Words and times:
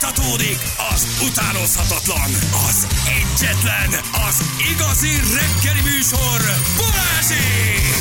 Folytatódik 0.00 0.58
az 0.94 1.06
utánozhatatlan, 1.30 2.30
az 2.68 2.86
egyetlen, 3.06 4.00
az 4.28 4.42
igazi 4.72 5.08
reggeli 5.08 5.80
műsor, 5.80 6.40
Balázsék! 6.76 7.94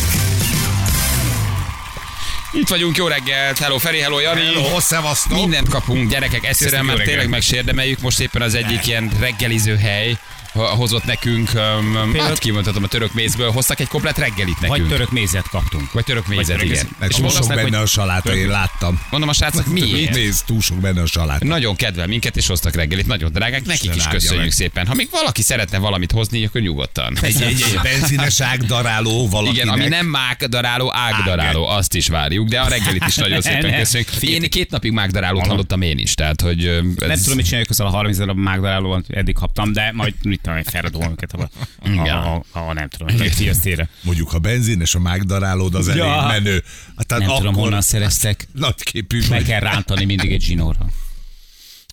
Itt 2.52 2.68
vagyunk, 2.68 2.98
jó 2.98 3.08
reggelt, 3.08 3.58
hello 3.58 3.78
Feri, 3.78 4.00
hello 4.00 4.20
Jani. 4.20 4.42
Hello, 4.42 4.80
szevasztok. 4.80 5.38
Mindent 5.38 5.70
kapunk, 5.70 6.10
gyerekek, 6.10 6.46
egyszerűen 6.46 6.86
már 6.86 6.98
tényleg 6.98 7.30
megsérdemeljük. 7.30 8.00
Most 8.00 8.20
éppen 8.20 8.42
az 8.42 8.54
egyik 8.54 8.88
ilyen 8.88 9.12
reggeliző 9.20 9.76
hely 9.78 10.18
hozott 10.54 11.06
nekünk, 11.06 11.50
um, 11.56 12.14
hát 12.14 12.40
kimondhatom 12.40 12.84
a 12.84 12.88
török 12.88 13.14
mézből, 13.14 13.52
hoztak 13.52 13.80
egy 13.80 13.88
komplet 13.88 14.18
reggelit 14.18 14.60
nekünk. 14.60 14.78
Vagy 14.80 14.88
török 14.88 15.12
mézet 15.12 15.48
kaptunk. 15.50 15.92
Vagy 15.92 16.04
török 16.04 16.28
mézet, 16.28 16.58
török 16.58 16.72
igen. 16.72 16.90
Meg 17.00 17.10
És 17.10 17.18
mondom, 17.18 17.38
sok 17.42 17.52
hogy 17.54 17.64
benne 17.64 17.80
a 17.80 17.86
saláta, 17.86 18.36
én 18.36 18.48
láttam. 18.48 19.02
mondom 19.10 19.30
a 19.30 19.34
srácok, 19.34 19.66
Mit 19.66 19.92
miért? 19.92 20.14
néz, 20.16 20.42
túl 20.46 20.62
sok 20.62 20.78
benne 20.78 21.02
a 21.02 21.06
saláta. 21.06 21.46
Nagyon 21.46 21.76
kedvel 21.76 22.08
minket, 22.08 22.38
és 22.38 22.48
hoztak 22.48 22.76
reggelit, 22.76 23.08
nagyon 23.08 23.32
drágák, 23.32 23.66
nekik 23.66 23.84
Isten 23.84 23.98
is 23.98 24.08
köszönjük 24.08 24.42
meg. 24.44 24.52
szépen. 24.52 24.88
Ha 24.88 24.94
még 24.94 25.08
valaki 25.12 25.42
szeretne 25.42 25.78
valamit 25.78 26.12
hozni, 26.12 26.46
akkor 26.46 26.62
nyugodtan. 26.62 27.18
Egy, 27.22 27.42
egy, 27.42 27.62
egy 27.62 27.80
benzines 27.92 28.42
ágdaráló 28.42 29.28
valakinek. 29.30 29.56
Igen, 29.64 29.68
ami 29.80 29.88
nem 29.88 30.06
mágdaráló, 30.06 30.94
ágdaráló, 30.94 31.66
azt 31.68 31.96
is 31.96 32.08
várjuk, 32.08 32.48
de 32.48 32.60
a 32.60 32.68
reggelit 32.68 33.04
is 33.08 33.16
nagyon 33.16 33.42
szépen 33.50 33.78
köszönjük. 33.78 34.10
Én 34.22 34.50
két 34.50 34.72
napig 34.72 34.92
mágdarálót 34.92 35.48
hallottam 35.48 35.82
én 35.82 35.98
is, 35.98 36.14
tehát 36.14 36.42
hogy 36.42 36.66
ö, 36.66 36.82
Nem 36.82 37.10
ez- 37.10 37.22
tudom, 37.22 37.36
mit 37.36 37.46
csináljuk 37.46 37.70
a 37.78 37.84
30 37.84 38.18
darab 38.18 38.38
mágdarálóval, 38.38 39.04
eddig 39.10 39.34
kaptam, 39.36 39.74
de 39.74 39.92
majd 39.94 40.14
mit 40.44 40.64
tudom, 40.64 40.64
felradom 40.64 41.12
őket, 41.12 41.32
ha, 41.32 41.50
Igen. 41.86 42.16
ha, 42.16 42.46
ha, 42.52 42.60
ha, 42.60 42.74
nem 42.74 42.88
tudom, 42.90 43.18
hogy 43.18 43.32
fiasztére. 43.32 43.90
Mondjuk, 44.02 44.30
ha 44.30 44.40
benzines 44.40 44.96
a 44.96 45.00
mágdarálód, 45.00 45.76
az 45.76 45.88
elég 45.88 46.02
Ja. 46.04 46.26
menő. 46.28 46.64
Hát, 46.98 47.10
Nem 47.10 47.22
akkor 47.22 47.38
tudom, 47.38 47.54
honnan 47.54 47.82
szereztek. 47.82 48.48
Nagyképű 48.54 49.20
Meg 49.20 49.30
vagy. 49.30 49.44
kell 49.44 49.60
rántani 49.60 50.06
mindig 50.06 50.32
egy 50.32 50.42
zsinórra. 50.42 50.86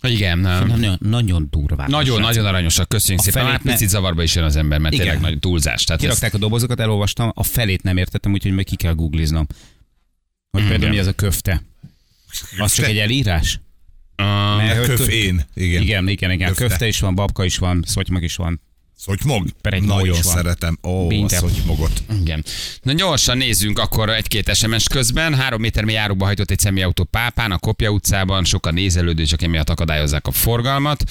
igen, 0.02 0.38
nem. 0.38 0.66
Nagyon, 0.66 0.96
nagyon 1.00 1.46
durvák. 1.50 1.88
Nagyon, 1.88 2.20
nagyon 2.20 2.46
aranyosak, 2.46 2.88
köszönjük 2.88 3.20
A 3.20 3.22
szépen. 3.24 3.44
Felét 3.44 3.62
ne- 3.62 3.72
picit 3.72 3.88
zavarba 3.88 4.22
is 4.22 4.34
jön 4.34 4.44
az 4.44 4.56
ember, 4.56 4.78
mert 4.78 4.94
Igen. 4.94 5.06
tényleg 5.06 5.22
nagy 5.22 5.38
túlzás. 5.38 5.84
Tehát 5.84 6.00
Kirakták 6.02 6.34
a 6.34 6.38
dobozokat, 6.38 6.80
elolvastam, 6.80 7.32
a 7.34 7.42
felét 7.42 7.82
nem 7.82 7.96
értettem, 7.96 8.32
úgyhogy 8.32 8.52
meg 8.52 8.64
ki 8.64 8.76
kell 8.76 8.92
googliznom. 8.94 9.46
Hogy 10.50 10.60
például 10.60 10.78
Igen. 10.80 10.90
mi 10.94 10.98
az 10.98 11.06
a 11.06 11.12
köfte. 11.12 11.62
Az 12.58 12.72
csak 12.72 12.86
egy 12.86 12.98
elírás? 12.98 13.60
Uh, 14.18 14.56
Mert 14.56 14.78
hogy 14.78 14.86
Köf 14.86 14.98
kö- 14.98 15.08
én, 15.08 15.46
igen. 15.54 15.82
Igen, 15.82 16.08
igen, 16.08 16.30
igen. 16.30 16.48
Köfte. 16.48 16.66
Köfte 16.66 16.86
is 16.86 17.00
van, 17.00 17.14
babka 17.14 17.44
is 17.44 17.58
van, 17.58 17.84
szotymag 17.86 18.22
is 18.22 18.36
van. 18.36 18.60
Szotymog? 18.98 19.46
Nagyon 19.62 20.16
is 20.16 20.22
van. 20.22 20.34
szeretem. 20.34 20.78
Ó, 20.82 21.04
a 21.04 21.06
Binte. 21.06 21.36
szotymogot. 21.36 22.02
igen. 22.20 22.44
Na 22.82 22.92
gyorsan 22.92 23.36
nézzünk 23.36 23.78
akkor 23.78 24.10
egy-két 24.10 24.54
SMS 24.54 24.84
közben. 24.88 25.34
Három 25.34 25.60
méter 25.60 25.84
mély 25.84 25.94
járóba 25.94 26.24
hajtott 26.24 26.50
egy 26.50 26.58
személyautó 26.58 27.04
Pápán, 27.04 27.50
a 27.52 27.58
Kopja 27.58 27.90
utcában, 27.90 28.44
sokan 28.44 28.74
nézelődő, 28.74 29.24
csak 29.24 29.42
emiatt 29.42 29.70
akadályozzák 29.70 30.26
a 30.26 30.30
forgalmat. 30.30 31.04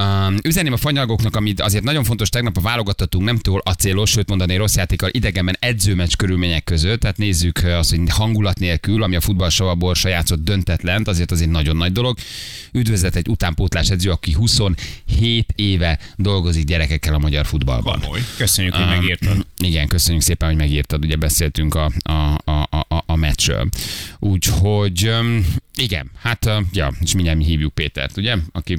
Um, 0.00 0.36
üzenném 0.44 0.72
a 0.72 0.76
fanyalgóknak, 0.76 1.36
amit 1.36 1.60
azért 1.60 1.84
nagyon 1.84 2.04
fontos, 2.04 2.28
tegnap 2.28 2.56
a 2.56 2.60
válogatottunk 2.60 3.24
nem 3.24 3.38
túl 3.38 3.60
acélos, 3.64 4.10
sőt 4.10 4.28
mondani 4.28 4.56
rossz 4.56 4.76
játékkal 4.76 5.08
idegenben 5.12 5.56
edzőmeccs 5.60 6.14
körülmények 6.16 6.64
között, 6.64 7.00
tehát 7.00 7.16
nézzük 7.16 7.62
azt, 7.64 7.90
hogy 7.90 8.00
hangulat 8.08 8.58
nélkül, 8.58 9.02
ami 9.02 9.16
a 9.16 9.20
futballsava 9.20 9.74
Borsa 9.74 10.08
játszott 10.08 10.44
döntetlent, 10.44 11.08
azért 11.08 11.30
azért 11.30 11.50
nagyon 11.50 11.76
nagy 11.76 11.92
dolog. 11.92 12.18
Üdvözlet 12.72 13.16
egy 13.16 13.28
utánpótlás 13.28 13.90
edző, 13.90 14.10
aki 14.10 14.32
27 14.32 15.52
éve 15.54 15.98
dolgozik 16.16 16.64
gyerekekkel 16.64 17.14
a 17.14 17.18
magyar 17.18 17.46
futballban. 17.46 18.00
Komoly. 18.00 18.20
Köszönjük, 18.36 18.74
hogy 18.74 18.84
Um, 18.84 18.88
megírtad. 18.88 19.46
Igen, 19.58 19.88
köszönjük 19.88 20.22
szépen, 20.22 20.48
hogy 20.48 20.56
megírtad, 20.56 21.04
ugye 21.04 21.16
beszéltünk 21.16 21.74
a, 21.74 21.90
a, 22.02 22.12
a, 22.44 22.68
a, 22.70 23.02
a 23.06 23.16
meccsről. 23.16 23.68
Úgyhogy 24.18 25.08
um, 25.08 25.46
igen, 25.76 26.10
hát 26.20 26.50
ja, 26.72 26.92
és 27.00 27.14
mindjárt 27.14 27.38
mi 27.38 27.44
hívjuk 27.44 27.74
Pétert, 27.74 28.16
ugye, 28.16 28.36
aki 28.52 28.78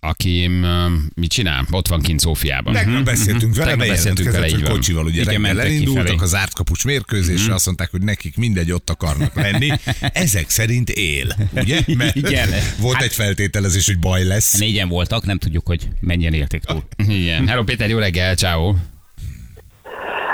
aki 0.00 0.46
um, 0.46 1.06
mit 1.14 1.30
csinál? 1.30 1.66
Ott 1.70 1.88
van 1.88 2.00
kint 2.00 2.20
Szófiában. 2.20 2.72
Tegnap 2.72 3.04
beszéltünk 3.04 3.54
vele, 3.54 3.70
Tegnap 3.70 3.88
beszéltünk 3.88 4.30
vele, 4.30 4.46
így 4.46 4.52
hogy 4.52 4.68
kocsival 4.68 5.04
ugye 5.04 5.20
Igen, 5.20 5.42
reggel 5.42 5.60
elindultak 5.60 6.22
az 6.22 6.34
ártkapus 6.34 6.84
mérkőzésre, 6.84 7.54
azt 7.54 7.66
mondták, 7.66 7.90
hogy 7.90 8.02
nekik 8.02 8.36
mindegy, 8.36 8.72
ott 8.72 8.90
akarnak 8.90 9.34
lenni. 9.34 9.68
Ezek 10.12 10.50
szerint 10.50 10.90
él, 10.90 11.26
ugye? 11.54 11.80
Mert 11.96 12.16
Igen. 12.16 12.48
volt 12.80 13.02
egy 13.02 13.14
feltételezés, 13.14 13.86
hogy 13.86 13.98
baj 13.98 14.24
lesz. 14.24 14.58
Négyen 14.58 14.88
voltak, 14.88 15.26
nem 15.26 15.38
tudjuk, 15.38 15.66
hogy 15.66 15.88
mennyien 16.00 16.32
élték 16.32 16.62
túl. 16.62 16.82
Igen. 17.08 17.48
Hello 17.48 17.64
Péter, 17.64 17.88
jó 17.88 17.98
reggel, 17.98 18.34
ciao. 18.34 18.74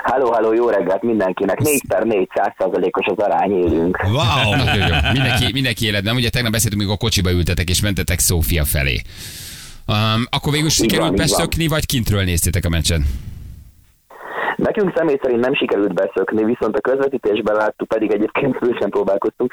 Halló, 0.05 0.33
halló, 0.33 0.53
jó 0.53 0.69
reggelt 0.69 1.03
mindenkinek. 1.03 1.59
4 1.59 1.83
per 1.89 2.03
4 2.03 2.29
százalékos 2.59 3.07
az 3.07 3.25
arány 3.25 3.51
élünk. 3.51 4.03
Wow! 4.03 4.57
Nagyon 4.57 4.89
jó. 4.89 4.95
Mindenki, 5.13 5.53
mindenki 5.53 5.87
élet, 5.87 6.03
nem? 6.03 6.17
Ugye 6.17 6.31
tegnap 6.31 6.53
beszéltünk, 6.53 6.83
mikor 6.83 6.97
kocsiba 6.97 7.31
ültetek 7.31 7.69
és 7.69 7.81
mentetek 7.81 8.19
Szófia 8.19 8.65
felé. 8.65 9.03
Um, 9.87 10.27
akkor 10.31 10.53
végül 10.53 10.69
sikerült 10.69 11.15
beszökni, 11.15 11.67
vagy 11.67 11.87
kintről 11.87 12.25
néztétek 12.25 12.65
a 12.65 12.69
meccsen? 12.69 13.07
Nekünk 14.57 14.97
személy 14.97 15.19
szerint 15.23 15.41
nem 15.41 15.55
sikerült 15.55 15.95
beszökni, 15.95 16.45
viszont 16.45 16.77
a 16.77 16.81
közvetítésben 16.81 17.57
láttuk, 17.57 17.89
pedig 17.89 18.13
egyébként 18.13 18.57
föl 18.57 18.77
sem 18.81 18.91
próbálkoztunk, 18.91 19.53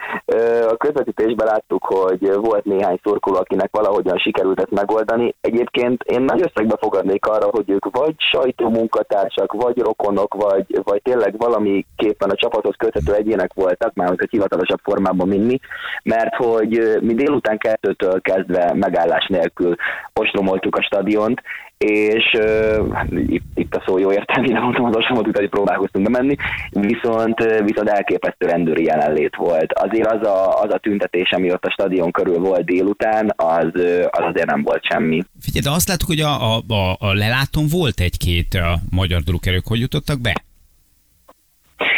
a 0.68 0.78
közvetítésben 0.78 1.48
láttuk, 1.48 1.84
hogy 1.86 2.34
volt 2.34 2.66
néhány 2.66 3.00
szurkoló, 3.04 3.38
akinek 3.38 3.70
valahogyan 3.72 4.18
sikerült 4.18 4.60
ezt 4.60 4.72
megoldani. 4.72 5.36
Egyébként 5.42 6.04
én 6.04 6.22
nagy 6.22 6.42
összegbe 6.42 6.78
fogadnék 6.80 7.26
arra, 7.26 7.48
hogy 7.52 7.70
ők 7.70 7.86
vagy 7.92 8.16
sajtómunkatársak, 8.18 9.54
vagy 9.54 9.78
rokonok, 9.80 10.34
vagy, 10.34 10.80
vagy 10.84 11.02
tényleg 11.02 11.38
valamiképpen 11.38 12.30
a 12.30 12.36
csapathoz 12.36 12.76
köthető 12.78 13.14
egyének 13.14 13.54
voltak, 13.54 13.94
már 13.94 14.08
hogy 14.08 14.28
hivatalosabb 14.30 14.80
formában 14.84 15.28
minni, 15.28 15.60
mert 16.04 16.36
hogy 16.36 16.98
mi 17.02 17.14
délután 17.14 17.58
kettőtől 17.58 18.22
kezdve 18.22 18.74
megállás 18.74 19.28
nélkül 19.28 19.76
ostromoltuk 20.14 20.76
a 20.76 20.82
stadiont, 20.82 21.42
és 21.84 22.38
uh, 22.38 23.03
itt, 23.28 23.44
itt 23.56 23.75
a 23.75 23.84
szó 23.86 23.97
jó 23.97 24.12
értelmében 24.12 24.62
mondtam 24.62 24.86
az 24.86 24.96
ostromot, 24.96 25.28
utána 25.28 25.47
próbálkoztunk 25.47 26.12
bemenni, 26.12 26.36
viszont, 26.69 27.40
viszont 27.66 27.90
elképesztő 27.90 28.46
rendőri 28.46 28.84
jelenlét 28.84 29.36
volt. 29.36 29.74
Azért 29.74 30.12
az 30.12 30.28
a, 30.28 30.62
az 30.62 30.74
a 30.74 30.78
tüntetés, 30.78 31.31
ami 31.31 31.52
ott 31.52 31.66
a 31.66 31.72
stadion 31.72 32.12
körül 32.12 32.40
volt 32.40 32.66
délután, 32.66 33.34
az, 33.36 33.70
az 34.09 34.24
azért 34.30 34.46
nem 34.46 34.64
volt 34.64 34.86
semmi. 34.86 35.24
Figyelj, 35.40 35.64
de 35.64 35.72
azt 35.72 35.88
láttuk, 35.88 36.08
hogy 36.08 36.20
a, 36.20 36.56
a, 36.56 36.62
a, 36.68 36.96
a 37.00 37.14
lelátón 37.14 37.66
volt 37.72 38.00
egy-két 38.00 38.53
a 38.53 38.80
magyar 38.90 39.22
drukkerők, 39.22 39.68
hogy 39.68 39.80
jutottak 39.80 40.22
be? 40.22 40.44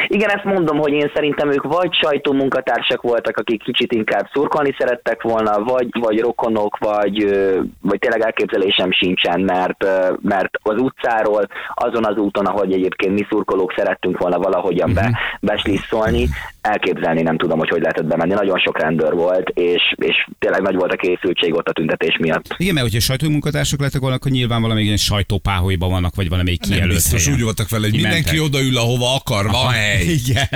Igen, 0.07 0.29
ezt 0.29 0.44
mondom, 0.44 0.77
hogy 0.77 0.91
én 0.91 1.11
szerintem 1.13 1.51
ők 1.51 1.63
vagy 1.63 1.94
sajtómunkatársak 1.94 3.01
voltak, 3.01 3.38
akik 3.38 3.63
kicsit 3.63 3.94
inkább 3.94 4.29
szurkolni 4.33 4.75
szerettek 4.77 5.21
volna, 5.21 5.63
vagy, 5.63 5.88
vagy 5.99 6.19
rokonok, 6.19 6.77
vagy, 6.77 7.39
vagy 7.81 7.99
tényleg 7.99 8.22
elképzelésem 8.22 8.91
sincsen, 8.91 9.41
mert, 9.41 9.85
mert 10.22 10.49
az 10.61 10.81
utcáról, 10.81 11.47
azon 11.73 12.05
az 12.05 12.17
úton, 12.17 12.45
ahogy 12.45 12.73
egyébként 12.73 13.13
mi 13.13 13.25
szurkolók 13.29 13.73
szerettünk 13.77 14.17
volna 14.17 14.38
valahogyan 14.38 14.93
be, 14.93 15.19
beslisszolni, 15.41 16.27
elképzelni 16.61 17.22
nem 17.22 17.38
tudom, 17.38 17.57
hogy 17.57 17.69
hogy 17.69 17.81
lehetett 17.81 18.05
bemenni. 18.05 18.33
Nagyon 18.33 18.59
sok 18.59 18.79
rendőr 18.79 19.13
volt, 19.13 19.49
és, 19.49 19.93
és 19.95 20.27
tényleg 20.39 20.61
nagy 20.61 20.75
volt 20.75 20.91
a 20.91 20.95
készültség 20.95 21.53
ott 21.53 21.67
a 21.67 21.72
tüntetés 21.72 22.17
miatt. 22.19 22.55
Igen, 22.57 22.73
mert 22.73 22.85
hogyha 22.85 23.01
sajtómunkatársak 23.01 23.79
lettek 23.79 24.01
volna, 24.01 24.16
akkor 24.16 24.31
nyilván 24.31 24.61
valamelyik 24.61 24.88
ilyen 24.88 24.97
sajtópáholyban 24.97 25.89
vannak, 25.89 26.16
vagy 26.16 26.29
valamelyik 26.29 26.59
Nem 26.61 26.69
kijelölt 26.69 26.93
biztos 26.93 27.23
helyen. 27.23 27.38
úgy 27.38 27.43
voltak 27.43 27.69
vele, 27.69 27.83
hogy 27.89 28.01
mindenki 28.01 28.39
odaül, 28.39 28.77
ahova 28.77 29.16
akar, 29.16 29.45
van 29.51 29.72
hely. 29.73 30.03
Igen. 30.03 30.47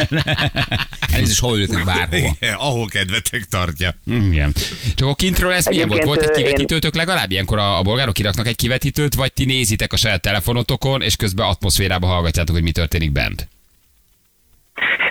Ez 1.13 1.29
is 1.29 1.39
hol 1.39 1.57
ültek 1.57 1.85
bárhova. 1.85 2.16
Igen, 2.39 2.53
ahol 2.53 2.88
kedvetek 2.88 3.44
tartja. 3.44 3.89
Igen. 4.05 4.53
Csak 4.95 5.07
akkor 5.07 5.16
kintről 5.16 5.51
ez 5.51 5.66
milyen 5.66 5.88
volt? 5.88 6.03
Volt 6.03 6.22
egy 6.22 6.31
kivetítőtök 6.31 6.95
legalább? 6.95 7.31
Ilyenkor 7.31 7.57
a, 7.57 7.78
a 7.78 7.81
bolgárok 7.81 8.13
kiraknak 8.13 8.47
egy 8.47 8.55
kivetítőt, 8.55 9.16
vagy 9.16 9.33
ti 9.33 9.45
nézitek 9.45 9.94
a 9.94 9.97
saját 9.97 10.22
telefonotokon, 10.22 11.01
és 11.01 11.16
közben 11.16 11.47
atmoszférába 11.47 12.07
hallgatjátok, 12.07 12.55
hogy 12.55 12.63
mi 12.63 12.72
történik 12.72 13.11
bent? 13.11 13.47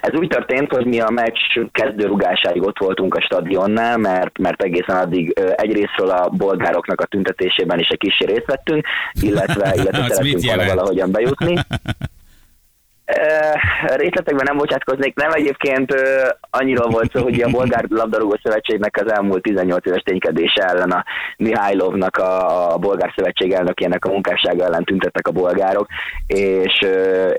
Ez 0.00 0.18
úgy 0.18 0.28
történt, 0.28 0.72
hogy 0.72 0.86
mi 0.86 1.00
a 1.00 1.10
meccs 1.10 1.38
kezdőrugásáig 1.72 2.62
ott 2.62 2.78
voltunk 2.78 3.14
a 3.14 3.20
stadionnál, 3.20 3.96
mert, 3.96 4.38
mert 4.38 4.62
egészen 4.62 4.96
addig 4.96 5.40
egyrésztről 5.56 6.10
a 6.10 6.28
bolgároknak 6.28 7.00
a 7.00 7.06
tüntetésében 7.06 7.78
is 7.78 7.88
egy 7.88 7.98
kis 7.98 8.18
részt 8.18 8.46
vettünk, 8.46 8.86
illetve, 9.20 9.72
illetve 9.80 10.06
szerettünk 10.08 10.44
volna 10.44 10.64
valahogyan 10.64 11.10
bejutni. 11.10 11.54
Részletekben 13.96 14.44
nem 14.44 14.56
bocsátkoznék, 14.56 15.14
nem 15.14 15.30
egyébként 15.32 15.94
annyira 16.50 16.88
volt 16.88 17.10
szó, 17.12 17.22
hogy 17.22 17.40
a 17.40 17.50
Bolgár 17.50 17.84
Labdarúgó 17.88 18.38
Szövetségnek 18.42 19.00
az 19.04 19.12
elmúlt 19.12 19.42
18 19.42 19.86
éves 19.86 20.02
ténykedése 20.02 20.62
ellen 20.62 20.90
a 20.90 21.04
Mihálylovnak, 21.36 22.16
a, 22.16 22.72
a 22.74 22.78
Bolgár 22.78 23.12
Szövetség 23.16 23.52
elnökének 23.52 24.04
a 24.04 24.10
munkássága 24.10 24.64
ellen 24.64 24.84
tüntettek 24.84 25.28
a 25.28 25.32
bolgárok, 25.32 25.86
és, 26.26 26.78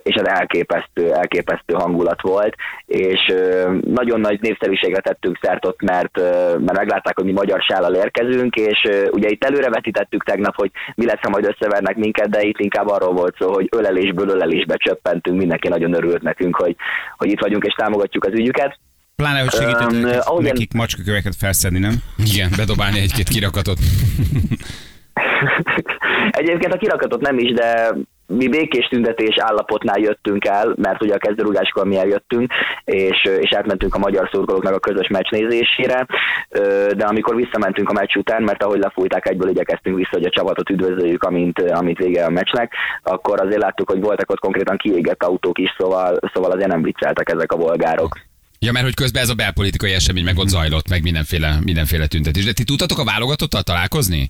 és 0.03 0.15
az 0.15 0.27
elképesztő, 0.27 1.13
elképesztő 1.13 1.73
hangulat 1.73 2.21
volt, 2.21 2.55
és 2.85 3.33
nagyon 3.83 4.19
nagy 4.19 4.41
népszerűségre 4.41 5.01
tettünk 5.01 5.39
szert 5.41 5.65
ott, 5.65 5.81
mert, 5.81 6.17
mert 6.59 6.77
meglátták, 6.77 7.15
hogy 7.15 7.25
mi 7.25 7.31
magyar 7.31 7.61
sállal 7.61 7.93
érkezünk, 7.93 8.55
és 8.55 8.89
ugye 9.11 9.29
itt 9.29 9.43
előrevetítettük 9.43 10.23
tegnap, 10.23 10.55
hogy 10.55 10.71
mi 10.95 11.05
lesz, 11.05 11.21
ha 11.21 11.29
majd 11.29 11.45
összevernek 11.45 11.95
minket, 11.95 12.29
de 12.29 12.41
itt 12.41 12.59
inkább 12.59 12.87
arról 12.87 13.13
volt 13.13 13.35
szó, 13.39 13.53
hogy 13.53 13.67
ölelésből 13.71 14.29
ölelésbe 14.29 14.75
csöppentünk, 14.77 15.37
mindenki 15.61 15.85
nagyon 15.85 16.03
örült 16.03 16.21
nekünk, 16.21 16.55
hogy, 16.55 16.75
hogy 17.17 17.29
itt 17.29 17.39
vagyunk 17.39 17.63
és 17.63 17.73
támogatjuk 17.73 18.23
az 18.25 18.33
ügyüket. 18.33 18.79
Pláne, 19.15 19.39
hogy 19.39 19.51
segített 19.51 19.91
Öm, 19.91 19.99
nekik, 19.99 20.21
ahogyan- 20.21 20.53
nekik 20.53 20.73
macskaköveket 20.73 21.35
felszedni, 21.35 21.79
nem? 21.79 21.93
Igen, 22.33 22.49
bedobálni 22.57 22.99
egy-két 22.99 23.27
kirakatot. 23.27 23.77
Egyébként 26.29 26.73
a 26.73 26.77
kirakatot 26.77 27.21
nem 27.21 27.37
is, 27.37 27.51
de 27.53 27.93
mi 28.27 28.47
békés 28.47 28.87
tüntetés 28.87 29.35
állapotnál 29.37 29.99
jöttünk 29.99 30.45
el, 30.45 30.73
mert 30.75 31.03
ugye 31.03 31.13
a 31.13 31.17
kezdőrugáskor 31.17 31.85
mi 31.85 31.97
eljöttünk, 31.97 32.51
és, 32.83 33.23
és 33.39 33.53
átmentünk 33.53 33.95
a 33.95 33.99
magyar 33.99 34.29
szurkolóknak 34.31 34.75
a 34.75 34.79
közös 34.79 35.07
meccs 35.07 35.29
nézésére, 35.29 36.05
de 36.95 37.05
amikor 37.05 37.35
visszamentünk 37.35 37.89
a 37.89 37.93
meccs 37.93 38.15
után, 38.15 38.43
mert 38.43 38.63
ahogy 38.63 38.79
lefújták, 38.79 39.29
egyből 39.29 39.49
igyekeztünk 39.49 39.97
vissza, 39.97 40.09
hogy 40.11 40.25
a 40.25 40.29
csapatot 40.29 40.69
üdvözöljük, 40.69 41.23
amint, 41.23 41.61
amint 41.61 41.97
vége 41.97 42.25
a 42.25 42.29
meccsnek, 42.29 42.73
akkor 43.03 43.41
azért 43.41 43.61
láttuk, 43.61 43.89
hogy 43.89 44.01
voltak 44.01 44.31
ott 44.31 44.39
konkrétan 44.39 44.77
kiégett 44.77 45.23
autók 45.23 45.59
is, 45.59 45.75
szóval, 45.77 46.19
szóval 46.33 46.51
azért 46.51 46.69
nem 46.69 46.81
vicceltek 46.81 47.31
ezek 47.31 47.51
a 47.51 47.57
bolgárok. 47.57 48.17
Ja, 48.59 48.71
mert 48.71 48.85
hogy 48.85 48.93
közben 48.93 49.21
ez 49.21 49.29
a 49.29 49.33
belpolitikai 49.33 49.93
esemény 49.93 50.23
meg 50.23 50.37
ott 50.37 50.47
zajlott, 50.47 50.89
meg 50.89 51.03
mindenféle, 51.03 51.57
mindenféle 51.63 52.07
tüntetés. 52.07 52.45
De 52.45 52.53
ti 52.53 52.63
tudtatok 52.63 52.99
a 52.99 53.03
válogatottal 53.03 53.61
találkozni? 53.61 54.29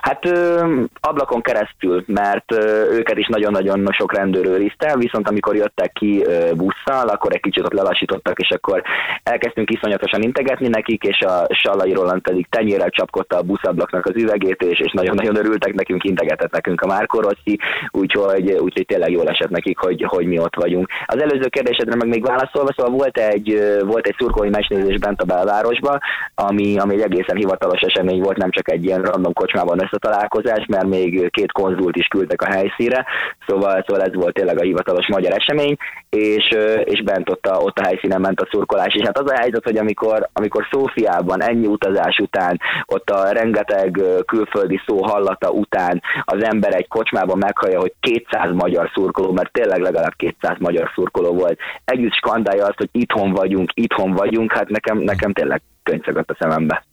Hát 0.00 0.26
ö, 0.26 0.82
ablakon 1.00 1.42
keresztül, 1.42 2.04
mert 2.06 2.52
ö, 2.52 2.90
őket 2.92 3.18
is 3.18 3.26
nagyon-nagyon 3.26 3.88
sok 3.90 4.14
rendőr 4.14 4.46
őrizte, 4.46 4.96
viszont 4.96 5.28
amikor 5.28 5.56
jöttek 5.56 5.92
ki 5.92 6.24
ö, 6.24 6.50
busszal, 6.54 7.08
akkor 7.08 7.34
egy 7.34 7.40
kicsit 7.40 7.64
ott 7.64 7.72
lelassítottak, 7.72 8.38
és 8.38 8.50
akkor 8.50 8.82
elkezdtünk 9.22 9.70
iszonyatosan 9.70 10.22
integetni 10.22 10.68
nekik, 10.68 11.02
és 11.02 11.20
a 11.20 11.46
Sallai 11.54 11.92
Roland 11.92 12.20
pedig 12.20 12.46
tenyérrel 12.48 12.90
csapkodta 12.90 13.36
a 13.36 13.42
buszablaknak 13.42 14.06
az 14.06 14.14
üvegét, 14.14 14.62
és, 14.62 14.78
és 14.78 14.92
nagyon-nagyon 14.92 15.36
örültek 15.36 15.74
nekünk, 15.74 16.04
integetett 16.04 16.52
nekünk 16.52 16.80
a 16.80 16.86
Márko 16.86 17.20
Rossi, 17.20 17.58
úgyhogy, 17.90 18.50
úgyhogy 18.50 18.86
tényleg 18.86 19.10
jól 19.10 19.28
esett 19.28 19.50
nekik, 19.50 19.78
hogy, 19.78 20.02
hogy 20.02 20.26
mi 20.26 20.38
ott 20.38 20.54
vagyunk. 20.54 20.88
Az 21.06 21.22
előző 21.22 21.48
kérdésedre 21.48 21.96
meg 21.96 22.08
még 22.08 22.26
válaszolva, 22.26 22.72
szóval 22.76 22.92
volt 22.92 23.18
egy, 23.18 23.60
volt 23.84 24.06
egy 24.06 24.14
szurkolói 24.18 24.50
meccsnézés 24.50 24.98
bent 24.98 25.20
a 25.20 25.24
belvárosba, 25.24 25.98
ami, 26.34 26.78
ami 26.78 26.94
egy 26.94 27.00
egészen 27.00 27.36
hivatalos 27.36 27.80
esemény 27.80 28.20
volt, 28.20 28.36
nem 28.36 28.50
csak 28.50 28.70
egy 28.70 28.84
ilyen 28.84 29.02
random 29.02 29.32
kocsmában 29.50 29.84
összetalálkozás, 29.84 30.66
mert 30.66 30.86
még 30.86 31.30
két 31.30 31.52
konzult 31.52 31.96
is 31.96 32.06
küldtek 32.06 32.42
a 32.42 32.50
helyszínre, 32.50 33.06
szóval, 33.46 33.84
szóval 33.86 34.02
ez 34.02 34.14
volt 34.14 34.34
tényleg 34.34 34.58
a 34.58 34.62
hivatalos 34.62 35.08
magyar 35.08 35.32
esemény, 35.32 35.76
és, 36.10 36.48
és 36.84 37.02
bent 37.02 37.30
ott 37.30 37.46
a, 37.46 37.56
ott 37.56 37.78
a 37.78 37.84
helyszínen 37.84 38.20
ment 38.20 38.40
a 38.40 38.48
szurkolás. 38.50 38.94
És 38.94 39.02
hát 39.04 39.18
az 39.18 39.30
a 39.30 39.38
helyzet, 39.38 39.64
hogy 39.64 39.76
amikor, 39.76 40.28
amikor 40.32 40.66
Szófiában 40.70 41.42
ennyi 41.42 41.66
utazás 41.66 42.18
után, 42.18 42.60
ott 42.86 43.10
a 43.10 43.30
rengeteg 43.30 44.00
külföldi 44.26 44.80
szó 44.86 45.02
hallata 45.02 45.50
után 45.50 46.02
az 46.24 46.44
ember 46.44 46.74
egy 46.74 46.88
kocsmában 46.88 47.38
meghallja, 47.38 47.80
hogy 47.80 47.92
200 48.00 48.52
magyar 48.52 48.90
szurkoló, 48.94 49.32
mert 49.32 49.52
tényleg 49.52 49.80
legalább 49.80 50.14
200 50.16 50.56
magyar 50.58 50.90
szurkoló 50.94 51.32
volt, 51.34 51.58
együtt 51.84 52.14
skandálja 52.14 52.64
azt, 52.64 52.78
hogy 52.78 52.88
itthon 52.92 53.32
vagyunk, 53.32 53.70
itthon 53.74 54.12
vagyunk, 54.12 54.52
hát 54.52 54.68
nekem, 54.68 54.98
nekem 54.98 55.32
tényleg 55.32 55.62
könycegött 55.82 56.30
a 56.30 56.36
szemembe. 56.38 56.84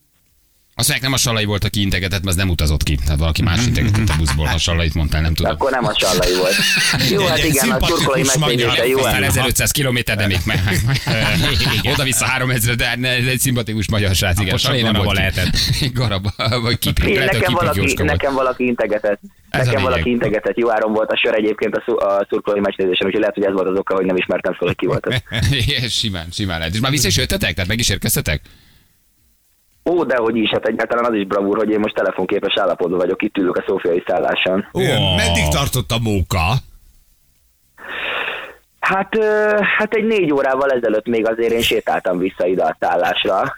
Azt 0.79 0.87
mondják, 0.87 1.09
nem 1.09 1.19
a 1.19 1.21
Sallai 1.21 1.45
volt, 1.45 1.63
aki 1.63 1.81
integetett, 1.81 2.23
mert 2.23 2.27
az 2.27 2.35
nem 2.35 2.49
utazott 2.49 2.83
ki. 2.83 2.95
Tehát 2.95 3.19
valaki 3.19 3.41
más 3.41 3.65
integetett 3.65 4.09
a 4.09 4.15
buszból, 4.17 4.45
ha 4.45 4.57
Sallait 4.57 4.93
mondtál, 4.93 5.21
nem 5.21 5.33
tudom. 5.33 5.51
akkor 5.51 5.71
nem 5.71 5.85
a 5.85 5.93
Sallai 5.99 6.35
volt. 6.37 6.53
Jó, 7.13 7.25
hát 7.25 7.43
igen, 7.43 7.69
a 7.69 7.79
megnézése 8.05 8.39
magyar. 8.39 8.87
jó. 8.87 8.97
Aztán 8.97 9.13
hát. 9.13 9.23
1500 9.23 9.71
kilométer, 9.71 10.17
de 10.17 10.27
még 10.27 10.39
meg. 10.45 10.59
Oda-vissza 11.93 12.25
3000, 12.25 12.75
de 12.75 13.07
ez 13.07 13.25
egy 13.25 13.39
szimpatikus 13.39 13.89
magyar 13.89 14.15
srác, 14.15 14.39
igen. 14.39 14.57
Sallai 14.57 14.81
nem 14.81 14.93
volt. 14.93 15.17
lehetett. 15.17 15.57
Garaba, 15.99 16.31
vagy 16.61 16.79
Kiprik. 16.79 17.19
Nekem, 17.19 17.53
valaki, 17.53 17.93
nekem 18.03 18.33
valaki 18.33 18.65
integetett. 18.65 19.19
Nekem 19.49 19.81
valaki 19.81 20.09
integetett. 20.09 20.57
Jó 20.57 20.71
áron 20.71 20.93
volt 20.93 21.11
a 21.11 21.17
sor 21.17 21.35
egyébként 21.35 21.75
a, 21.75 21.83
szur, 21.85 22.03
a 22.03 22.25
szurkolói 22.29 22.59
meccsnézésen, 22.59 23.07
úgyhogy 23.07 23.19
lehet, 23.19 23.35
hogy 23.35 23.45
ez 23.45 23.53
volt 23.53 23.67
az 23.67 23.77
oka, 23.77 23.95
hogy 23.95 24.05
nem 24.05 24.15
ismertem 24.15 24.53
fel, 24.53 24.67
hogy 24.67 24.77
ki 24.77 24.85
volt 24.85 25.07
ez. 25.07 25.21
Simán, 25.91 26.27
simán 26.31 26.57
lehet. 26.57 26.73
És 26.73 26.79
már 26.79 26.91
vissza 26.91 27.07
is 27.07 27.17
jöttetek? 27.17 27.53
Tehát 27.53 27.69
meg 27.69 27.79
is 27.79 27.89
érkeztetek? 27.89 28.41
Ó, 29.89 30.03
de 30.03 30.15
hogy 30.17 30.35
is, 30.35 30.49
hát 30.49 30.65
egyáltalán 30.65 31.05
az 31.05 31.13
is 31.13 31.25
bravúr, 31.25 31.57
hogy 31.57 31.69
én 31.69 31.79
most 31.79 31.95
telefonképes 31.95 32.57
állapotban 32.57 32.97
vagyok, 32.97 33.21
itt 33.21 33.37
ülök 33.37 33.55
a 33.57 33.63
szófiai 33.67 34.03
szálláson. 34.07 34.67
Ó, 34.73 34.79
Ó. 34.79 35.15
meddig 35.15 35.47
tartott 35.47 35.91
a 35.91 35.99
móka? 35.99 36.53
Hát, 38.79 39.17
hát 39.77 39.93
egy 39.93 40.05
négy 40.05 40.33
órával 40.33 40.69
ezelőtt 40.69 41.07
még 41.07 41.27
azért 41.27 41.51
én 41.51 41.61
sétáltam 41.61 42.17
vissza 42.17 42.45
ide 42.45 42.63
a 42.63 42.77
szállásra. 42.79 43.57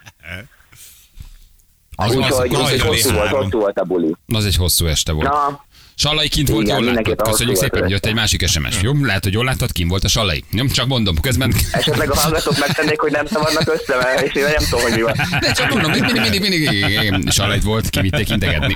Az, 1.96 2.16
Úgyhogy 2.16 2.31
az, 2.31 2.40
úgyhogy 2.40 2.80
az, 2.80 2.81
hosszú 2.81 3.14
volt, 3.14 3.30
hosszú 3.30 3.60
volt 3.60 3.80
a 3.80 3.84
buli. 3.84 4.16
Az 4.28 4.46
egy 4.46 4.56
hosszú 4.56 4.86
este 4.86 5.12
volt. 5.12 5.28
Na, 5.28 5.64
Sallai 6.00 6.28
kint 6.28 6.50
volt, 6.50 6.66
Igen, 6.66 6.84
jól 6.84 6.94
láttad. 6.94 7.22
Köszönjük 7.22 7.57
szépen, 7.57 7.80
volt 7.80 7.92
jött 7.92 8.06
egy 8.06 8.13
másik 8.13 8.48
SMS. 8.48 8.81
Jó, 8.81 8.94
lehet, 9.04 9.24
hogy 9.24 9.34
jól 9.34 9.46
láttad, 9.46 9.72
kint 9.72 9.90
volt 9.90 10.04
a 10.04 10.07
Sallai. 10.07 10.44
Jó, 10.51 10.66
csak 10.68 10.88
mondom, 10.88 11.19
közben... 11.19 11.54
esetleg 11.72 12.12
a 12.12 12.16
hallgatók 12.19 12.60
megtennék, 12.60 13.00
hogy 13.00 13.12
nem 13.12 13.25
szabadnak 13.25 13.74
össze, 13.74 13.96
mert 13.96 14.22
és 14.22 14.34
én 14.34 14.44
nem 14.44 14.68
tudom, 14.69 14.81
hogy 14.81 14.92
mi 14.92 15.01
van. 15.01 15.13
De 15.40 15.51
csak 15.51 15.69
mondom, 15.69 15.92
mindig, 15.92 16.13
mindig, 16.13 16.42
mindig, 16.42 17.10
mindig 17.10 17.31
Sallait 17.31 17.63
volt, 17.63 17.90
kivitték 17.90 18.30
integetni. 18.30 18.75